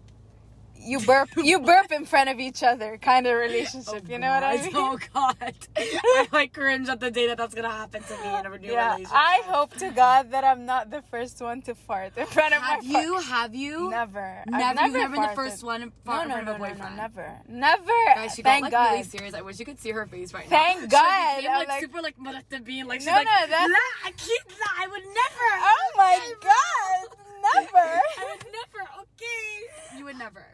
You 0.85 0.99
burp 1.01 1.29
you 1.37 1.59
burp 1.59 1.91
in 1.91 2.05
front 2.05 2.29
of 2.29 2.39
each 2.39 2.61
other 2.63 2.97
kind 2.97 3.25
of 3.27 3.35
relationship. 3.37 4.07
you 4.07 4.17
know 4.19 4.29
what 4.29 4.43
I 4.43 4.57
mean? 4.61 4.71
Oh 4.75 4.97
god, 5.13 5.53
I 5.75 6.27
like 6.31 6.53
cringe 6.53 6.89
at 6.89 6.99
the 6.99 7.11
day 7.11 7.27
that 7.27 7.37
that's 7.37 7.55
gonna 7.55 7.69
happen 7.69 8.03
to 8.03 8.13
me 8.17 8.39
in 8.39 8.45
a 8.45 8.57
new 8.59 8.71
yeah, 8.71 8.85
relationship. 8.93 9.11
I 9.15 9.41
hope 9.45 9.75
to 9.77 9.89
God 9.91 10.31
that 10.31 10.43
I'm 10.43 10.65
not 10.65 10.91
the 10.91 11.01
first 11.09 11.41
one 11.41 11.61
to 11.63 11.75
fart 11.75 12.17
in 12.17 12.25
front 12.27 12.53
of 12.53 12.61
Have 12.61 12.85
my 12.85 13.01
you? 13.01 13.19
Have 13.19 13.55
you? 13.55 13.89
Never. 13.89 14.43
I've 14.53 14.75
Never. 14.75 14.81
You've 14.85 14.93
never 14.93 15.13
been 15.13 15.21
the 15.23 15.35
first 15.35 15.63
one 15.63 15.81
in 15.81 15.89
No, 15.89 16.11
front 16.11 16.29
no, 16.29 16.35
no, 16.35 16.43
front 16.43 16.45
no, 16.45 16.51
of 16.51 16.59
a 16.59 16.67
no, 16.69 16.73
boyfriend. 16.75 16.97
never, 16.97 17.39
never. 17.49 18.05
Guys, 18.15 18.35
she 18.35 18.41
Thank 18.43 18.63
got 18.63 18.65
like 18.67 18.71
God. 18.71 18.91
really 18.91 19.03
serious. 19.03 19.33
I 19.33 19.41
wish 19.41 19.59
you 19.59 19.65
could 19.65 19.79
see 19.79 19.91
her 19.91 20.05
face 20.05 20.33
right 20.33 20.49
now. 20.49 20.57
Thank 20.57 20.81
She, 20.85 20.87
God. 20.87 21.03
Like, 21.03 21.37
became, 21.41 21.53
like, 21.59 21.67
like- 21.67 21.81
super 21.81 22.01
like 22.01 22.17
marata 22.17 22.63
being 22.63 22.85
like 22.87 22.99
she's 23.01 23.07
No, 23.07 23.13
like 23.13 23.25
no, 23.25 23.47
that's- 23.47 23.69
"Nah, 23.69 24.07
I 24.07 24.11
can't. 24.11 24.49
Nah, 24.49 24.83
I 24.83 24.87
would 24.87 25.03
never. 25.03 25.49
Oh 25.61 25.91
my 25.97 26.33
God! 26.41 27.17
Never. 27.55 27.77
I 28.17 28.25
would 28.31 28.45
never. 28.45 28.89
Okay. 29.01 29.97
You 29.97 30.05
would 30.05 30.17
never. 30.17 30.45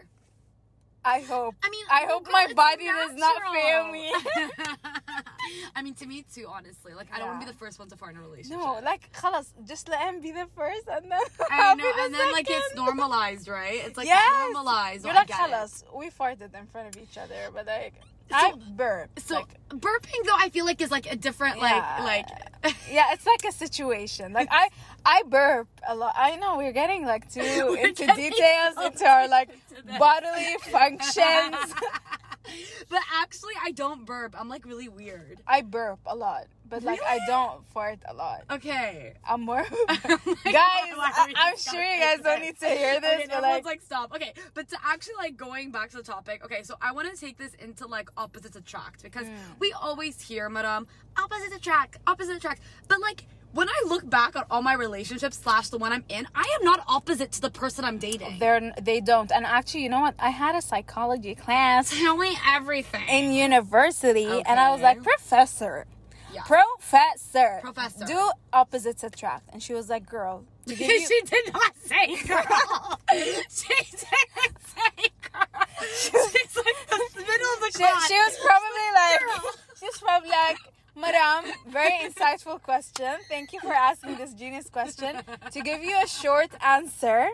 I 1.05 1.21
hope. 1.21 1.55
I 1.63 1.71
mean, 1.71 1.85
I 1.89 2.01
well, 2.05 2.15
hope 2.15 2.25
girl, 2.25 2.33
my 2.33 2.45
it's 2.47 2.55
body 2.55 2.87
does 2.87 3.15
not 3.15 3.41
fail 3.55 3.85
natural. 3.85 3.93
me. 3.93 4.13
I 5.77 5.83
mean, 5.83 5.95
to 5.95 6.07
me 6.07 6.25
too. 6.35 6.47
Honestly, 6.49 6.95
like 6.95 7.09
I 7.13 7.19
don't 7.19 7.29
want 7.29 7.41
to 7.41 7.47
Yeah. 7.47 7.53
be 7.53 7.53
the 7.53 7.59
first 7.65 7.79
one 7.79 7.89
to 7.91 7.97
fart 7.97 8.15
in 8.15 8.19
a 8.19 8.23
relationship. 8.23 8.59
No, 8.59 8.81
like, 8.83 9.13
خلاص, 9.13 9.47
just 9.67 9.89
let 9.89 10.01
him 10.01 10.21
be 10.21 10.33
the 10.33 10.47
first, 10.57 10.89
and 10.89 11.11
then 11.11 11.21
I 11.51 11.71
I'll 11.71 11.77
know, 11.77 11.85
be 11.85 11.93
the 11.97 12.05
and 12.07 12.15
then 12.15 12.33
like 12.33 12.49
it's 12.51 12.69
second. 12.71 12.85
normalized, 12.85 13.47
right? 13.47 13.81
It's 13.87 13.97
like 13.97 14.07
Yes. 14.09 14.33
normalized. 14.53 15.05
You're 15.05 15.13
I 15.15 15.17
like, 15.19 15.29
get 15.29 15.49
it. 15.49 15.53
خلاص, 15.53 15.85
we 15.95 16.11
farted 16.11 16.53
in 16.59 16.67
front 16.67 16.89
of 16.97 17.01
each 17.01 17.17
other, 17.17 17.41
but 17.55 17.67
like, 17.67 17.95
I 18.33 18.53
burp. 18.75 19.11
So 19.21 19.37
like, 19.37 19.55
burping 19.69 20.23
though, 20.27 20.35
I 20.37 20.49
feel 20.49 20.65
like 20.65 20.81
is 20.83 20.91
like 20.91 21.07
a 21.07 21.15
different 21.15 21.59
Yeah. 21.59 22.03
like 22.03 22.29
like. 22.65 22.75
yeah, 22.91 23.13
it's 23.13 23.27
like 23.27 23.45
a 23.45 23.53
situation. 23.53 24.33
Like 24.33 24.49
I, 24.51 24.71
I 25.06 25.24
burp 25.24 25.68
a 25.88 25.96
lot. 25.96 26.14
I 26.16 26.36
know 26.36 26.58
we're 26.58 26.72
getting 26.72 27.06
like 27.06 27.32
too 27.32 27.78
into 27.82 28.06
details 28.08 28.76
into 28.86 29.06
our 29.08 29.28
like 29.28 29.50
into 29.76 29.98
bodily 30.00 30.56
functions. 30.70 31.74
but 32.90 33.02
actually, 33.22 33.54
I 33.64 33.72
don't 33.72 34.06
burp. 34.06 34.36
I'm 34.40 34.50
like 34.50 34.66
really 34.66 34.90
weird. 34.90 35.40
I 35.48 35.62
burp 35.62 36.00
a 36.06 36.16
lot, 36.16 36.46
but 36.70 36.84
like 36.84 37.00
I 37.04 37.20
don't 37.28 37.66
fart 37.74 38.00
a 38.08 38.14
lot. 38.14 38.44
Okay. 38.52 39.14
I'm 39.28 39.42
more. 39.42 39.66
Oh 39.72 39.86
guys, 39.98 40.18
God, 40.46 40.98
why 40.98 41.12
are 41.18 41.28
we 41.28 41.34
I, 41.36 41.50
am 41.50 41.58
sure 41.58 41.84
you 41.84 42.00
guys 42.00 42.20
don't 42.24 42.42
need 42.42 42.60
to 42.60 42.68
hear 42.68 43.00
this, 43.00 43.12
Okay, 43.14 43.26
but 43.28 43.36
everyone's 43.38 43.44
like, 43.44 43.66
like, 43.66 43.82
stop. 43.82 44.14
Okay, 44.16 44.34
but 44.54 44.68
to 44.70 44.78
actually 44.86 45.16
like 45.18 45.38
going 45.38 45.72
back 45.72 45.90
to 45.92 45.98
the 45.98 46.04
topic. 46.04 46.44
Okay, 46.46 46.64
so 46.64 46.76
I 46.82 46.92
want 46.92 47.12
to 47.14 47.20
take 47.20 47.38
this 47.38 47.54
into 47.56 47.88
like 47.88 48.10
opposites 48.18 48.56
attract 48.56 49.04
because 49.04 49.26
Mm. 49.26 49.36
we 49.60 49.72
always 49.74 50.20
hear, 50.22 50.50
madam, 50.50 50.88
opposites 51.18 51.56
attract, 51.56 51.98
opposite 52.08 52.38
attract. 52.38 52.62
But 52.88 53.00
like 53.02 53.26
when 53.54 53.68
I 53.70 53.84
look 53.88 54.10
back 54.10 54.36
on 54.36 54.44
all 54.50 54.62
my 54.62 54.74
relationships 54.74 55.38
slash 55.42 55.70
the 55.70 55.78
one 55.78 55.92
I'm 55.92 56.04
in, 56.10 56.28
I 56.34 56.58
am 56.60 56.66
not 56.66 56.84
opposite 56.88 57.32
to 57.34 57.42
the 57.42 57.50
person 57.50 57.84
I'm 57.86 57.98
dating. 57.98 58.40
they're 58.40 58.74
they 58.82 59.02
don't. 59.02 59.32
And 59.32 59.46
actually, 59.46 59.84
you 59.84 59.90
know 59.90 60.00
what? 60.02 60.16
I 60.20 60.30
had 60.30 60.56
a 60.56 60.62
psychology 60.62 61.36
class 61.36 61.90
Tell 62.00 62.18
me 62.18 62.38
everything. 62.48 63.08
in 63.10 63.32
university, 63.34 64.26
and 64.46 64.60
I 64.60 64.72
was 64.72 64.82
like, 64.82 65.04
professor. 65.04 65.86
Yeah. 66.34 66.44
Professor. 66.44 67.60
Professor. 67.62 68.06
Do 68.06 68.32
opposites 68.54 69.04
attract. 69.04 69.50
And 69.52 69.62
she 69.62 69.74
was 69.74 69.90
like, 69.90 70.06
girl, 70.08 70.46
you 70.66 70.76
she 70.78 71.22
did 71.26 71.52
not 71.54 71.74
say 71.84 72.16
girl. 72.26 73.00
she 73.12 73.18
didn't 73.18 73.50
say 73.50 75.10
girl. 75.30 75.66
She's 75.94 76.56
like 76.56 76.90
the 76.90 77.20
middle 77.20 77.48
of 77.56 77.60
the 77.60 77.72
she, 77.74 77.80
class. 77.84 78.08
she 78.08 78.14
was 78.14 78.38
probably 78.46 78.88
like 78.96 79.54
she 79.80 79.86
was 79.86 79.98
probably 80.00 80.30
like 80.30 80.58
madam 80.96 81.52
very 81.68 81.92
insightful 82.08 82.62
question. 82.62 83.16
Thank 83.30 83.54
you 83.54 83.60
for 83.60 83.74
asking 83.74 84.18
this 84.18 84.34
genius 84.34 84.70
question. 84.70 85.16
To 85.52 85.62
give 85.62 85.84
you 85.84 85.96
a 86.04 86.08
short 86.08 86.52
answer 86.62 87.30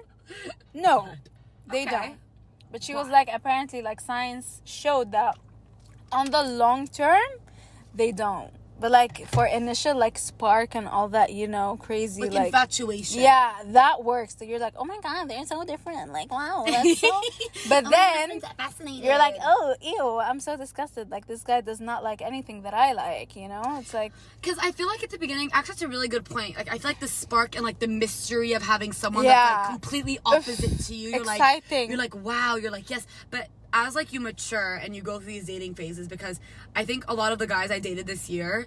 no 0.73 1.09
they 1.65 1.83
Okay. 1.83 1.91
don't. 1.91 2.15
But 2.71 2.83
she 2.83 2.93
was 2.93 3.07
like 3.09 3.29
apparently 3.33 3.81
like 3.81 3.99
science 4.01 4.61
showed 4.65 5.11
that 5.13 5.35
on 6.11 6.31
the 6.31 6.43
long 6.43 6.87
term 6.87 7.27
they 7.95 8.11
don't 8.11 8.51
but 8.79 8.91
like 8.91 9.27
for 9.27 9.45
initial 9.45 9.97
like 9.97 10.17
spark 10.17 10.75
and 10.75 10.87
all 10.87 11.09
that 11.09 11.31
you 11.33 11.47
know 11.47 11.77
crazy 11.81 12.21
like, 12.23 12.33
like 12.33 12.45
infatuation. 12.47 13.21
yeah, 13.21 13.53
that 13.67 14.03
works. 14.03 14.35
So 14.37 14.45
you're 14.45 14.59
like, 14.59 14.73
oh 14.77 14.85
my 14.85 14.99
god, 15.01 15.29
they're 15.29 15.45
so 15.45 15.63
different. 15.63 16.11
Like, 16.11 16.31
wow, 16.31 16.63
that's 16.67 16.99
so. 16.99 17.21
But 17.69 17.85
Oh, 17.85 17.89
then 17.89 18.41
you're 19.03 19.17
like, 19.17 19.35
oh, 19.41 19.75
ew, 19.81 20.19
I'm 20.19 20.39
so 20.39 20.55
disgusted. 20.57 21.09
Like, 21.09 21.27
this 21.27 21.41
guy 21.43 21.61
does 21.61 21.79
not 21.81 22.03
like 22.03 22.21
anything 22.21 22.61
that 22.63 22.73
I 22.73 22.93
like, 22.93 23.35
you 23.35 23.47
know? 23.47 23.61
It's 23.79 23.93
like, 23.93 24.13
Because 24.41 24.57
I 24.61 24.71
feel 24.71 24.87
like 24.87 25.03
at 25.03 25.09
the 25.09 25.17
beginning, 25.17 25.49
actually, 25.53 25.73
it's 25.73 25.81
a 25.81 25.87
really 25.87 26.07
good 26.07 26.25
point. 26.25 26.55
Like, 26.55 26.71
I 26.71 26.77
feel 26.77 26.89
like 26.91 26.99
the 26.99 27.07
spark 27.07 27.55
and 27.55 27.63
like 27.65 27.79
the 27.79 27.87
mystery 27.87 28.53
of 28.53 28.63
having 28.63 28.93
someone 28.93 29.25
Yeah. 29.25 29.33
that's 29.33 29.69
like 29.69 29.81
completely 29.81 30.19
opposite 30.25 30.79
to 30.85 30.95
you. 30.95 31.09
You're 31.09 31.25
like, 31.25 31.63
you're 31.71 31.97
like, 31.97 32.15
wow. 32.15 32.55
You're 32.55 32.71
like, 32.71 32.89
yes. 32.89 33.05
But 33.31 33.47
as 33.73 33.95
like 33.95 34.13
you 34.13 34.19
mature 34.19 34.75
and 34.75 34.95
you 34.95 35.01
go 35.01 35.17
through 35.19 35.27
these 35.33 35.45
dating 35.45 35.75
phases, 35.75 36.07
because 36.07 36.39
I 36.75 36.85
think 36.85 37.05
a 37.07 37.13
lot 37.13 37.31
of 37.31 37.39
the 37.39 37.47
guys 37.47 37.69
I 37.71 37.79
dated 37.79 38.07
this 38.07 38.29
year 38.29 38.65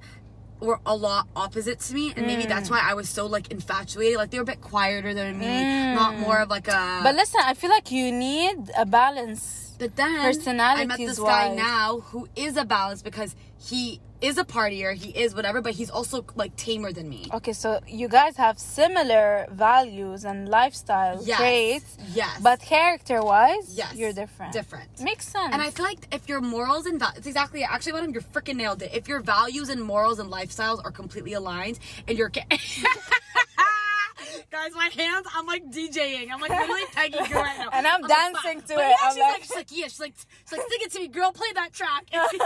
were 0.61 0.79
a 0.85 0.95
lot 0.95 1.27
opposite 1.35 1.81
to 1.81 1.95
me, 1.95 2.13
and 2.17 2.27
maybe 2.27 2.43
Mm. 2.43 2.49
that's 2.49 2.69
why 2.71 2.81
I 2.83 2.93
was 2.95 3.09
so 3.09 3.25
like 3.27 3.51
infatuated. 3.51 4.17
Like 4.19 4.31
they 4.31 4.39
were 4.39 4.43
a 4.43 4.47
bit 4.47 4.61
quieter 4.61 5.15
than 5.15 5.39
me, 5.39 5.65
not 5.95 6.17
more 6.19 6.39
of 6.41 6.51
like 6.51 6.69
a. 6.69 6.73
Mm. 6.73 7.03
but 7.03 7.15
listen, 7.15 7.41
I 7.43 7.55
feel 7.55 7.71
like 7.71 7.91
you 7.91 8.13
need 8.13 8.71
a 8.77 8.85
balance. 8.85 9.70
But 9.81 9.97
then 9.97 10.61
I 10.61 10.85
met 10.85 10.99
this 10.99 11.19
guy 11.19 11.49
wise. 11.49 11.57
now 11.57 12.01
who 12.01 12.29
is 12.37 12.57
a 12.57 12.65
balance 12.65 13.03
because 13.03 13.35
he 13.59 14.01
is 14.21 14.37
a 14.37 14.45
partier, 14.45 14.95
he 14.95 15.09
is 15.11 15.35
whatever, 15.35 15.63
but 15.63 15.73
he's 15.73 15.89
also 15.89 16.27
like 16.37 16.55
tamer 16.57 16.93
than 16.93 17.09
me. 17.09 17.27
Okay, 17.33 17.55
so 17.55 17.81
you 17.89 18.07
guys 18.07 18.37
have 18.37 18.59
similar 18.59 19.47
values 19.51 20.27
and 20.27 20.47
lifestyle 20.47 21.19
Yes. 21.25 21.39
traits, 21.39 21.97
Yes. 22.13 22.39
but 22.43 22.61
character 22.61 23.23
wise, 23.23 23.75
Yes. 23.75 23.95
you're 23.95 24.13
different. 24.13 24.53
Different. 24.53 25.01
Makes 25.01 25.27
sense. 25.29 25.51
And 25.55 25.63
I 25.63 25.71
feel 25.71 25.87
like 25.87 26.07
if 26.13 26.29
your 26.29 26.43
morals 26.43 26.85
and 26.85 26.99
values, 27.01 27.17
it's 27.19 27.27
exactly 27.27 27.65
actually 27.65 27.95
what 27.95 28.03
I'm 28.03 28.13
you're 28.13 28.21
freaking 28.21 28.57
nailed 28.57 28.83
it. 28.83 28.91
If 28.93 29.09
your 29.09 29.21
values 29.21 29.71
and 29.71 29.83
morals 29.83 30.19
and 30.19 30.31
lifestyles 30.31 30.85
are 30.85 30.91
completely 30.93 31.33
aligned 31.33 31.79
and 32.07 32.19
you're 32.19 32.29
ca- 32.31 32.45
Guys, 34.51 34.73
my 34.75 34.87
hands, 34.97 35.27
I'm 35.33 35.47
like 35.47 35.65
DJing. 35.71 36.29
I'm 36.33 36.41
like 36.41 36.51
literally 36.51 36.81
pegging 36.93 37.25
you 37.25 37.35
right 37.37 37.57
now. 37.57 37.69
And 37.73 37.87
I'm 37.87 38.01
like, 38.01 38.11
dancing 38.11 38.59
"Fuck." 38.61 38.69
to 38.71 38.75
But 38.75 38.85
it. 38.85 38.89
Yeah, 38.89 38.97
I'm 39.01 39.13
she's 39.13 39.21
like- 39.21 39.33
like, 39.33 39.43
she's 39.43 39.55
like, 39.57 39.67
yeah, 39.71 39.85
she's 39.85 40.01
like, 40.01 40.15
she's 40.17 40.59
like, 40.59 40.61
sing 40.69 40.79
it 40.83 40.91
to 40.93 40.99
me, 40.99 41.07
girl, 41.09 41.31
play 41.31 41.47
that 41.55 41.73
track. 41.73 42.07
If 42.13 42.33
you, 42.33 42.41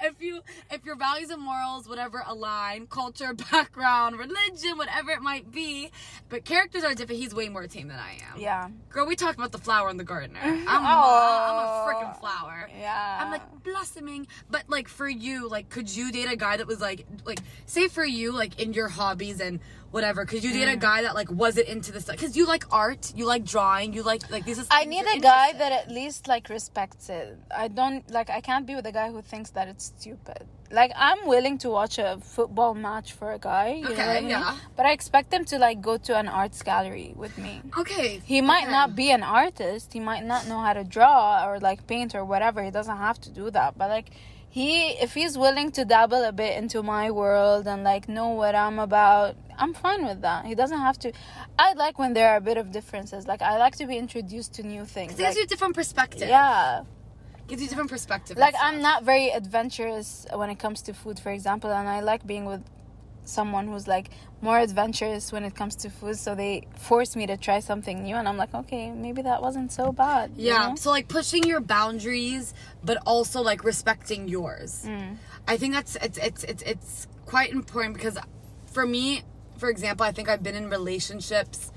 if 0.00 0.22
you, 0.22 0.40
if 0.70 0.84
your 0.84 0.94
values 0.96 1.30
and 1.30 1.42
morals, 1.42 1.88
whatever, 1.88 2.22
align, 2.24 2.86
culture, 2.86 3.34
background, 3.50 4.16
religion, 4.16 4.78
whatever 4.78 5.10
it 5.10 5.22
might 5.22 5.50
be, 5.50 5.90
but 6.28 6.44
characters 6.44 6.84
are 6.84 6.94
different. 6.94 7.20
He's 7.20 7.34
way 7.34 7.48
more 7.48 7.66
tame 7.66 7.88
than 7.88 7.98
I 7.98 8.12
am. 8.32 8.38
yeah. 8.40 8.68
Girl, 8.88 9.06
we 9.06 9.16
talked 9.16 9.36
about 9.36 9.50
the 9.50 9.58
flower 9.58 9.88
and 9.88 9.98
the 9.98 10.04
gardener. 10.04 10.38
I'm, 10.42 10.66
a, 10.66 10.68
I'm 10.68 11.66
a 11.66 11.84
freaking 11.92 12.20
flower. 12.20 12.68
Yeah. 12.78 13.18
I'm 13.22 13.30
like 13.32 13.64
blossoming, 13.64 14.28
but 14.50 14.62
like 14.68 14.86
for 14.88 15.08
you, 15.08 15.48
like 15.48 15.68
could 15.68 15.94
you 15.94 16.12
date 16.12 16.30
a 16.30 16.36
guy 16.36 16.56
that 16.58 16.66
was 16.68 16.80
like, 16.80 17.06
like 17.24 17.40
say 17.66 17.88
for 17.88 18.04
you, 18.04 18.30
like 18.32 18.60
in 18.60 18.72
your 18.72 18.88
hobbies 18.88 19.40
and 19.40 19.58
whatever, 19.90 20.24
could 20.24 20.42
you 20.44 20.50
Mm. 20.50 20.72
a 20.74 20.76
guy 20.76 21.02
that 21.02 21.14
like 21.14 21.30
wasn't 21.30 21.68
into 21.68 21.92
this 21.92 22.04
stuff? 22.04 22.16
Because 22.16 22.36
you 22.36 22.46
like 22.46 22.64
art, 22.72 23.12
you 23.16 23.24
like 23.26 23.44
drawing, 23.44 23.92
you 23.92 24.02
like 24.02 24.30
like 24.30 24.44
this 24.44 24.58
Is 24.58 24.66
I 24.70 24.84
need 24.84 25.06
a 25.16 25.20
guy 25.20 25.52
that 25.52 25.72
at 25.72 25.90
least 25.90 26.28
like 26.28 26.48
respects 26.48 27.08
it. 27.08 27.38
I 27.56 27.68
don't 27.68 28.08
like 28.10 28.30
I 28.30 28.40
can't 28.40 28.66
be 28.66 28.74
with 28.74 28.86
a 28.86 28.92
guy 28.92 29.10
who 29.10 29.22
thinks 29.22 29.50
that 29.50 29.68
it's 29.68 29.86
stupid. 29.96 30.46
Like 30.72 30.92
I'm 30.94 31.26
willing 31.26 31.58
to 31.58 31.68
watch 31.70 31.98
a 31.98 32.18
football 32.22 32.74
match 32.74 33.12
for 33.12 33.32
a 33.32 33.38
guy, 33.38 33.68
you 33.74 33.84
know 33.84 33.90
Okay, 33.90 34.18
I 34.18 34.20
mean? 34.20 34.30
yeah. 34.30 34.56
But 34.76 34.86
I 34.86 34.92
expect 34.92 35.32
him 35.32 35.44
to 35.46 35.58
like 35.58 35.80
go 35.80 35.96
to 35.96 36.16
an 36.16 36.28
arts 36.28 36.62
gallery 36.62 37.12
with 37.16 37.36
me. 37.38 37.60
Okay. 37.76 38.20
He 38.24 38.40
might 38.40 38.64
okay. 38.64 38.72
not 38.78 38.94
be 38.94 39.10
an 39.10 39.24
artist, 39.24 39.92
he 39.92 40.00
might 40.00 40.24
not 40.24 40.46
know 40.46 40.60
how 40.60 40.72
to 40.74 40.84
draw 40.84 41.44
or 41.46 41.58
like 41.58 41.86
paint 41.88 42.14
or 42.14 42.24
whatever. 42.24 42.62
He 42.62 42.70
doesn't 42.70 42.96
have 42.96 43.20
to 43.22 43.30
do 43.30 43.50
that. 43.50 43.76
But 43.76 43.88
like 43.90 44.10
he 44.50 44.90
if 45.00 45.14
he's 45.14 45.38
willing 45.38 45.70
to 45.72 45.84
dabble 45.84 46.24
a 46.24 46.32
bit 46.32 46.58
into 46.58 46.82
my 46.82 47.10
world 47.10 47.66
and 47.68 47.84
like 47.84 48.08
know 48.08 48.30
what 48.30 48.54
I'm 48.54 48.78
about, 48.80 49.36
I'm 49.56 49.72
fine 49.72 50.04
with 50.04 50.22
that. 50.22 50.44
He 50.44 50.54
doesn't 50.56 50.78
have 50.78 50.98
to 51.00 51.12
I 51.58 51.72
like 51.74 51.98
when 51.98 52.14
there 52.14 52.30
are 52.32 52.36
a 52.36 52.40
bit 52.40 52.56
of 52.56 52.72
differences. 52.72 53.28
Like 53.28 53.42
I 53.42 53.58
like 53.58 53.76
to 53.76 53.86
be 53.86 53.96
introduced 53.96 54.54
to 54.54 54.64
new 54.64 54.84
things. 54.84 55.12
It 55.12 55.18
gives 55.18 55.36
you 55.36 55.44
a 55.44 55.46
different 55.46 55.76
perspective. 55.76 56.28
yeah. 56.28 56.82
Gives 57.46 57.62
you 57.62 57.66
a 57.66 57.70
different 57.70 57.90
perspective. 57.90 58.36
Like 58.36 58.56
I'm 58.60 58.82
not 58.82 59.04
very 59.04 59.30
adventurous 59.30 60.26
when 60.34 60.50
it 60.50 60.58
comes 60.58 60.82
to 60.82 60.94
food, 60.94 61.20
for 61.20 61.30
example, 61.30 61.70
and 61.70 61.88
I 61.88 62.00
like 62.00 62.26
being 62.26 62.44
with 62.44 62.62
someone 63.24 63.68
who's 63.68 63.86
like 63.86 64.10
more 64.42 64.58
adventurous 64.58 65.32
when 65.32 65.44
it 65.44 65.54
comes 65.54 65.76
to 65.76 65.90
food. 65.90 66.16
So 66.18 66.34
they 66.34 66.66
force 66.76 67.14
me 67.16 67.26
to 67.26 67.36
try 67.36 67.60
something 67.60 68.02
new, 68.04 68.16
and 68.16 68.26
I'm 68.28 68.36
like, 68.36 68.54
okay, 68.54 68.90
maybe 68.90 69.22
that 69.22 69.42
wasn't 69.42 69.70
so 69.72 69.92
bad. 69.92 70.32
you 70.36 70.46
Yeah. 70.48 70.68
know? 70.68 70.74
So 70.76 70.90
like 70.90 71.08
pushing 71.08 71.44
your 71.44 71.60
boundaries, 71.60 72.54
but 72.84 72.98
also 73.06 73.40
like 73.42 73.64
respecting 73.64 74.28
yours. 74.28 74.84
Mm. 74.86 75.16
I 75.46 75.56
think 75.56 75.74
that's 75.74 75.96
it's 75.96 76.18
it's 76.18 76.44
it's 76.44 76.62
it's 76.62 77.06
quite 77.26 77.50
important 77.52 77.94
because 77.94 78.18
for 78.66 78.86
me, 78.86 79.22
for 79.58 79.68
example, 79.68 80.04
I 80.06 80.12
think 80.12 80.28
I've 80.28 80.42
been 80.42 80.54
in 80.56 80.70
relationships 80.70 81.72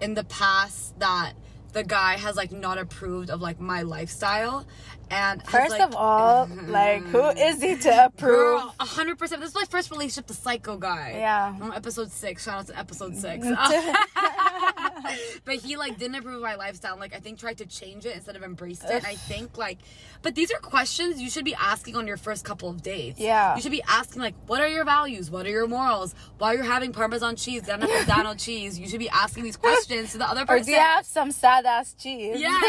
in 0.00 0.14
the 0.14 0.24
past 0.24 0.98
that 0.98 1.32
the 1.72 1.82
guy 1.82 2.16
has 2.18 2.36
like 2.36 2.52
not 2.52 2.76
approved 2.76 3.30
of 3.30 3.40
like 3.40 3.58
my 3.60 3.82
lifestyle 3.82 4.66
and 5.12 5.42
First 5.46 5.70
like, 5.70 5.82
of 5.82 5.94
all, 5.94 6.48
like 6.68 7.02
who 7.04 7.28
is 7.36 7.60
he 7.60 7.76
to 7.76 8.06
approve? 8.06 8.62
Hundred 8.80 9.18
percent. 9.18 9.40
This 9.40 9.50
is 9.50 9.54
my 9.54 9.64
first 9.68 9.90
relationship, 9.90 10.26
the 10.26 10.34
psycho 10.34 10.76
guy. 10.78 11.14
Yeah. 11.18 11.54
On 11.60 11.74
episode 11.74 12.10
six. 12.10 12.44
Shout 12.44 12.60
out 12.60 12.66
to 12.68 12.78
episode 12.78 13.16
six. 13.16 13.46
but 15.44 15.54
he 15.56 15.76
like 15.76 15.98
didn't 15.98 16.16
approve 16.16 16.36
of 16.36 16.42
my 16.42 16.54
lifestyle. 16.54 16.92
and, 16.92 17.00
Like 17.00 17.14
I 17.14 17.18
think 17.18 17.38
tried 17.38 17.58
to 17.58 17.66
change 17.66 18.06
it 18.06 18.16
instead 18.16 18.36
of 18.36 18.42
embraced 18.42 18.84
it. 18.84 19.04
I 19.04 19.14
think 19.14 19.58
like, 19.58 19.78
but 20.22 20.34
these 20.34 20.50
are 20.50 20.58
questions 20.58 21.20
you 21.20 21.28
should 21.28 21.44
be 21.44 21.54
asking 21.54 21.96
on 21.96 22.06
your 22.06 22.16
first 22.16 22.44
couple 22.44 22.70
of 22.70 22.82
dates. 22.82 23.20
Yeah. 23.20 23.54
You 23.54 23.62
should 23.62 23.72
be 23.72 23.82
asking 23.86 24.22
like, 24.22 24.34
what 24.46 24.60
are 24.60 24.68
your 24.68 24.84
values? 24.84 25.30
What 25.30 25.46
are 25.46 25.50
your 25.50 25.66
morals? 25.66 26.14
While 26.38 26.54
you're 26.54 26.64
having 26.64 26.92
Parmesan 26.92 27.36
cheese, 27.36 27.62
Grana 27.62 27.86
Padano 27.86 28.42
cheese? 28.42 28.78
You 28.78 28.88
should 28.88 29.00
be 29.00 29.10
asking 29.10 29.44
these 29.44 29.56
questions 29.56 30.12
to 30.12 30.18
the 30.18 30.28
other 30.28 30.46
person. 30.46 30.62
Or 30.62 30.64
do 30.64 30.70
you 30.70 30.78
have 30.78 31.04
some 31.04 31.30
sad 31.30 31.66
ass 31.66 31.94
cheese? 31.94 32.40
Yeah. 32.40 32.60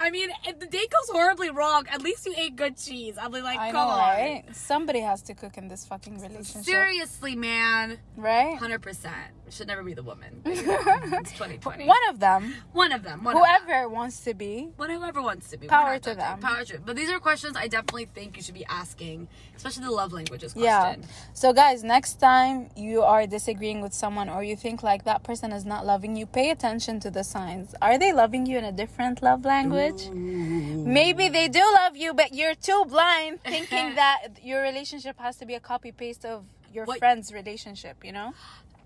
I 0.00 0.10
mean, 0.10 0.30
if 0.46 0.58
the 0.58 0.66
date 0.66 0.90
goes 0.90 1.10
horribly 1.10 1.50
wrong, 1.50 1.86
at 1.90 2.02
least 2.02 2.26
you 2.26 2.34
ate 2.36 2.56
good 2.56 2.76
cheese. 2.76 3.16
I'll 3.18 3.30
be 3.30 3.40
like, 3.40 3.58
I 3.58 3.70
come 3.72 3.88
know, 3.88 3.94
on. 3.94 3.98
right? 3.98 4.44
Somebody 4.52 5.00
has 5.00 5.22
to 5.22 5.34
cook 5.34 5.56
in 5.56 5.68
this 5.68 5.84
fucking 5.86 6.20
relationship. 6.20 6.62
Seriously, 6.64 7.36
man. 7.36 7.98
Right? 8.16 8.58
100%. 8.58 9.10
Should 9.54 9.68
never 9.68 9.84
be 9.84 9.94
the 9.94 10.02
woman. 10.02 10.42
it's 10.44 11.30
2020. 11.30 11.86
One 11.86 11.96
of 12.10 12.18
them. 12.18 12.56
One 12.72 12.90
of 12.90 13.04
them. 13.04 13.22
One 13.22 13.36
Of 13.36 13.42
them. 13.42 13.50
Whoever 13.66 13.88
wants 13.88 14.18
to 14.24 14.34
be. 14.34 14.70
What 14.74 14.90
whoever 14.90 15.22
wants 15.22 15.48
to 15.50 15.56
be. 15.56 15.68
Power 15.68 16.00
to 16.00 16.12
them. 16.12 16.40
Power 16.40 16.64
to 16.64 16.80
But 16.80 16.96
these 16.96 17.08
are 17.08 17.20
questions 17.20 17.56
I 17.56 17.68
definitely 17.68 18.06
think 18.06 18.36
you 18.36 18.42
should 18.42 18.56
be 18.56 18.64
asking, 18.66 19.28
especially 19.54 19.84
the 19.84 19.92
love 19.92 20.12
languages 20.12 20.54
question. 20.54 21.02
Yeah. 21.02 21.06
So, 21.34 21.52
guys, 21.52 21.84
next 21.84 22.14
time 22.14 22.70
you 22.76 23.02
are 23.02 23.28
disagreeing 23.28 23.80
with 23.80 23.94
someone 23.94 24.28
or 24.28 24.42
you 24.42 24.56
think 24.56 24.82
like 24.82 25.04
that 25.04 25.22
person 25.22 25.52
is 25.52 25.64
not 25.64 25.86
loving 25.86 26.16
you, 26.16 26.26
pay 26.26 26.50
attention 26.50 26.98
to 27.00 27.10
the 27.12 27.22
signs. 27.22 27.76
Are 27.80 27.96
they 27.96 28.12
loving 28.12 28.46
you 28.46 28.58
in 28.58 28.64
a 28.64 28.72
different 28.72 29.22
love 29.22 29.44
language? 29.44 30.08
Maybe 30.10 31.28
they 31.28 31.46
do 31.46 31.62
love 31.74 31.96
you, 31.96 32.12
but 32.12 32.34
you're 32.34 32.56
too 32.56 32.84
blind 32.88 33.40
thinking 33.44 33.94
that 33.94 34.30
your 34.42 34.62
relationship 34.62 35.16
has 35.20 35.36
to 35.36 35.46
be 35.46 35.54
a 35.54 35.60
copy 35.60 35.92
paste 35.92 36.24
of 36.24 36.44
your 36.72 36.86
What- 36.86 36.98
friend's 36.98 37.32
relationship, 37.32 38.04
you 38.04 38.10
know? 38.10 38.34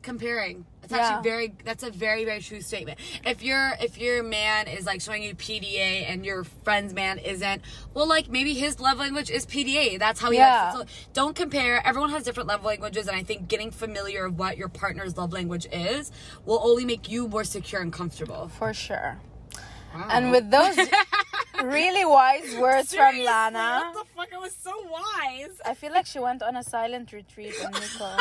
Comparing. 0.03 0.65
It's 0.83 0.93
Yeah. 0.93 0.99
actually 0.99 1.31
very 1.31 1.55
that's 1.65 1.83
a 1.83 1.91
very, 1.91 2.25
very 2.25 2.41
true 2.41 2.61
statement. 2.63 2.99
If 3.27 3.43
your 3.43 3.73
if 3.81 3.99
your 3.99 4.23
man 4.23 4.69
is 4.69 4.87
like 4.87 5.01
showing 5.03 5.23
you 5.23 5.35
PDA 5.35 6.07
and 6.09 6.25
your 6.25 6.45
friend's 6.45 6.95
man 6.95 7.19
isn't, 7.19 7.63
well 7.95 8.09
like 8.09 8.31
maybe 8.31 8.55
his 8.55 8.81
love 8.81 8.99
language 8.99 9.31
is 9.31 9.45
PDA. 9.45 9.99
That's 9.99 10.21
how 10.21 10.31
he 10.31 10.39
Yeah. 10.39 10.73
So 10.73 10.85
don't 11.13 11.37
compare. 11.37 11.87
Everyone 11.87 12.11
has 12.11 12.23
different 12.23 12.49
love 12.49 12.65
languages 12.65 13.07
and 13.07 13.17
I 13.17 13.23
think 13.23 13.49
getting 13.49 13.71
familiar 13.71 14.25
of 14.25 14.39
what 14.39 14.57
your 14.57 14.69
partner's 14.69 15.17
love 15.17 15.33
language 15.33 15.67
is 15.73 16.11
will 16.47 16.61
only 16.65 16.85
make 16.87 17.11
you 17.11 17.29
more 17.29 17.45
secure 17.45 17.83
and 17.83 17.93
comfortable. 17.93 18.49
For 18.49 18.73
sure. 18.73 19.19
Wow. 19.95 20.07
And 20.11 20.31
with 20.31 20.51
those 20.51 20.77
really 21.63 22.05
wise 22.05 22.55
words 22.57 22.95
from 22.95 23.19
Lana, 23.19 23.91
What 23.93 24.07
the 24.07 24.15
fuck? 24.15 24.29
I 24.35 24.39
was 24.39 24.53
so 24.55 24.73
wise. 24.91 25.57
I 25.65 25.75
feel 25.75 25.93
like 25.93 26.07
she 26.07 26.19
went 26.19 26.43
on 26.43 26.57
a 26.57 26.63
silent 26.63 27.13
retreat 27.13 27.55
in 27.63 27.71
Nico. 27.71 28.09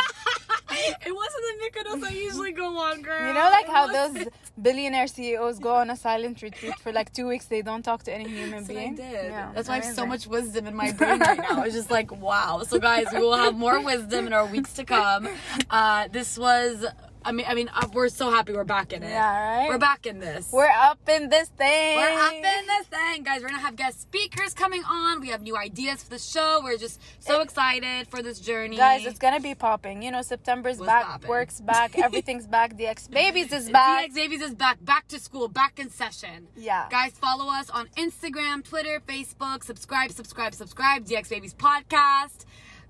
it 1.06 1.14
wasn't 1.16 1.44
the 1.48 1.56
Mykonos 1.64 2.04
I 2.04 2.12
usually 2.12 2.52
go 2.52 2.78
on, 2.80 3.02
girl. 3.02 3.28
You 3.28 3.34
know, 3.34 3.50
like 3.52 3.66
It 3.66 3.72
how 3.72 3.88
wasn't. 3.92 4.16
those 4.26 4.28
billionaire 4.62 5.08
CEOs 5.08 5.60
go 5.60 5.76
on 5.76 5.90
a 5.90 5.96
silent 5.96 6.42
retreat 6.42 6.80
for 6.80 6.92
like 6.92 7.14
two 7.14 7.28
weeks, 7.28 7.46
they 7.46 7.62
don't 7.62 7.84
talk 7.84 8.04
to 8.04 8.14
any 8.14 8.28
human 8.30 8.52
That's 8.66 8.70
what 8.70 8.78
I 8.78 8.80
being. 8.80 8.96
did. 8.96 9.26
Yeah, 9.32 9.52
That's 9.54 9.68
why 9.70 9.76
I 9.76 9.80
have 9.82 9.96
so 9.96 10.06
much 10.06 10.26
wisdom 10.28 10.66
in 10.68 10.76
my 10.76 10.92
brain 10.94 11.20
right 11.20 11.38
now. 11.38 11.64
It's 11.64 11.76
just 11.76 11.92
like, 11.92 12.12
wow. 12.20 12.64
So, 12.68 12.80
guys, 12.80 13.08
we 13.14 13.20
will 13.20 13.38
have 13.38 13.56
more 13.56 13.80
wisdom 13.84 14.26
in 14.28 14.34
our 14.34 14.46
weeks 14.46 14.74
to 14.74 14.84
come. 14.86 15.28
Uh, 15.70 16.08
this 16.12 16.38
was, 16.38 16.86
I 17.26 17.32
mean, 17.32 17.46
I 17.48 17.56
mean, 17.56 17.70
uh, 17.74 17.88
we're 17.94 18.10
so 18.10 18.32
happy 18.32 18.54
we're 18.54 18.64
back 18.64 18.94
in 18.94 19.04
it. 19.04 19.10
Yeah, 19.10 19.58
right? 19.60 19.70
We're 19.70 19.78
back 19.78 20.06
in 20.06 20.20
this. 20.20 20.50
We're 20.52 20.70
up 20.70 21.00
in 21.10 21.30
this 21.30 21.50
thing. 21.50 21.98
We're 21.98 22.20
up 22.20 22.34
in 22.34 22.42
this 22.68 22.88
thing, 22.88 23.24
guys. 23.24 23.42
We're 23.42 23.50
gonna 23.50 23.60
have 23.62 23.76
guest 23.76 24.02
speakers 24.02 24.54
coming 24.54 24.84
on. 24.84 25.20
We 25.20 25.30
have 25.30 25.42
new 25.42 25.58
ideas 25.58 26.04
for 26.04 26.10
the 26.12 26.20
show. 26.20 26.62
We're 26.64 26.78
just 26.78 27.02
so 27.20 27.42
excited 27.42 28.08
for 28.08 28.22
this 28.22 28.40
journey, 28.40 28.78
Guys, 28.78 29.06
it's 29.06 29.20
gonna 29.20 29.40
be 29.40 29.56
popping. 29.56 30.02
You 30.02 30.12
know, 30.12 30.22
September's 30.22 30.78
What's 30.78 30.88
back, 30.88 31.06
popping? 31.06 31.30
work's 31.30 31.60
back, 31.60 31.98
everything's 32.08 32.48
back. 32.48 32.78
DX 32.78 33.10
Babies 33.12 33.52
is 33.52 33.70
back. 33.70 34.10
DX 34.10 34.16
Babies 34.16 34.42
is 34.42 34.54
back, 34.56 34.84
back 34.86 35.08
to 35.10 35.20
school, 35.20 35.48
back 35.48 35.80
in 35.80 35.90
session. 35.90 36.48
Yeah. 36.56 36.88
Guys, 36.90 37.12
follow 37.12 37.52
us 37.52 37.70
on 37.70 37.88
Instagram, 37.98 38.64
Twitter, 38.64 39.02
Facebook. 39.08 39.64
Subscribe, 39.64 40.12
subscribe, 40.12 40.54
subscribe. 40.54 41.06
DX 41.06 41.30
Babies 41.30 41.54
podcast. 41.54 42.46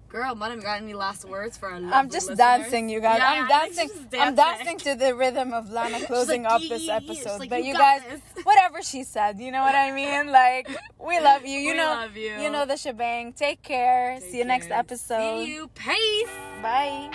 Girl, 0.09 0.35
Madam, 0.35 0.61
got 0.61 0.81
any 0.81 0.93
last 0.93 1.25
words 1.25 1.57
for 1.57 1.67
our 1.69 1.75
I'm 1.75 2.09
just 2.09 2.29
listeners? 2.29 2.37
dancing, 2.37 2.87
you 2.89 3.01
guys. 3.01 3.19
Yeah, 3.19 3.45
I'm 3.49 3.71
think 3.73 3.91
dancing. 3.91 4.19
I'm 4.21 4.35
dancing 4.35 4.77
to 4.79 4.95
the 4.95 5.13
rhythm 5.13 5.51
of 5.53 5.69
Lana 5.69 6.05
closing 6.07 6.43
like, 6.43 6.53
up 6.53 6.61
this 6.61 6.83
yee, 6.83 6.91
yee." 6.93 7.07
She's 7.15 7.25
episode. 7.25 7.39
like, 7.39 7.49
but 7.49 7.59
"You 7.63 7.73
you 7.73 7.77
guys, 7.77 8.01
this." 8.09 8.43
whatever 8.45 8.81
she 8.81 9.03
said, 9.03 9.37
you 9.39 9.51
know 9.51 9.61
what 9.61 9.75
I 9.75 9.91
mean? 9.91 10.31
Like, 10.31 10.69
we 10.97 11.19
love 11.29 11.45
you. 11.45 11.59
You 11.59 11.71
We 11.71 11.77
know, 11.77 11.83
love 11.91 12.15
you. 12.15 12.49
know 12.51 12.65
the 12.65 12.77
shebang. 12.77 13.33
Take 13.33 13.61
care. 13.61 14.19
Take 14.19 14.31
See 14.31 14.37
you 14.37 14.45
next 14.45 14.71
episode. 14.71 15.43
See 15.43 15.51
you. 15.53 15.67
Peace. 15.75 16.29
Bye. 16.61 17.11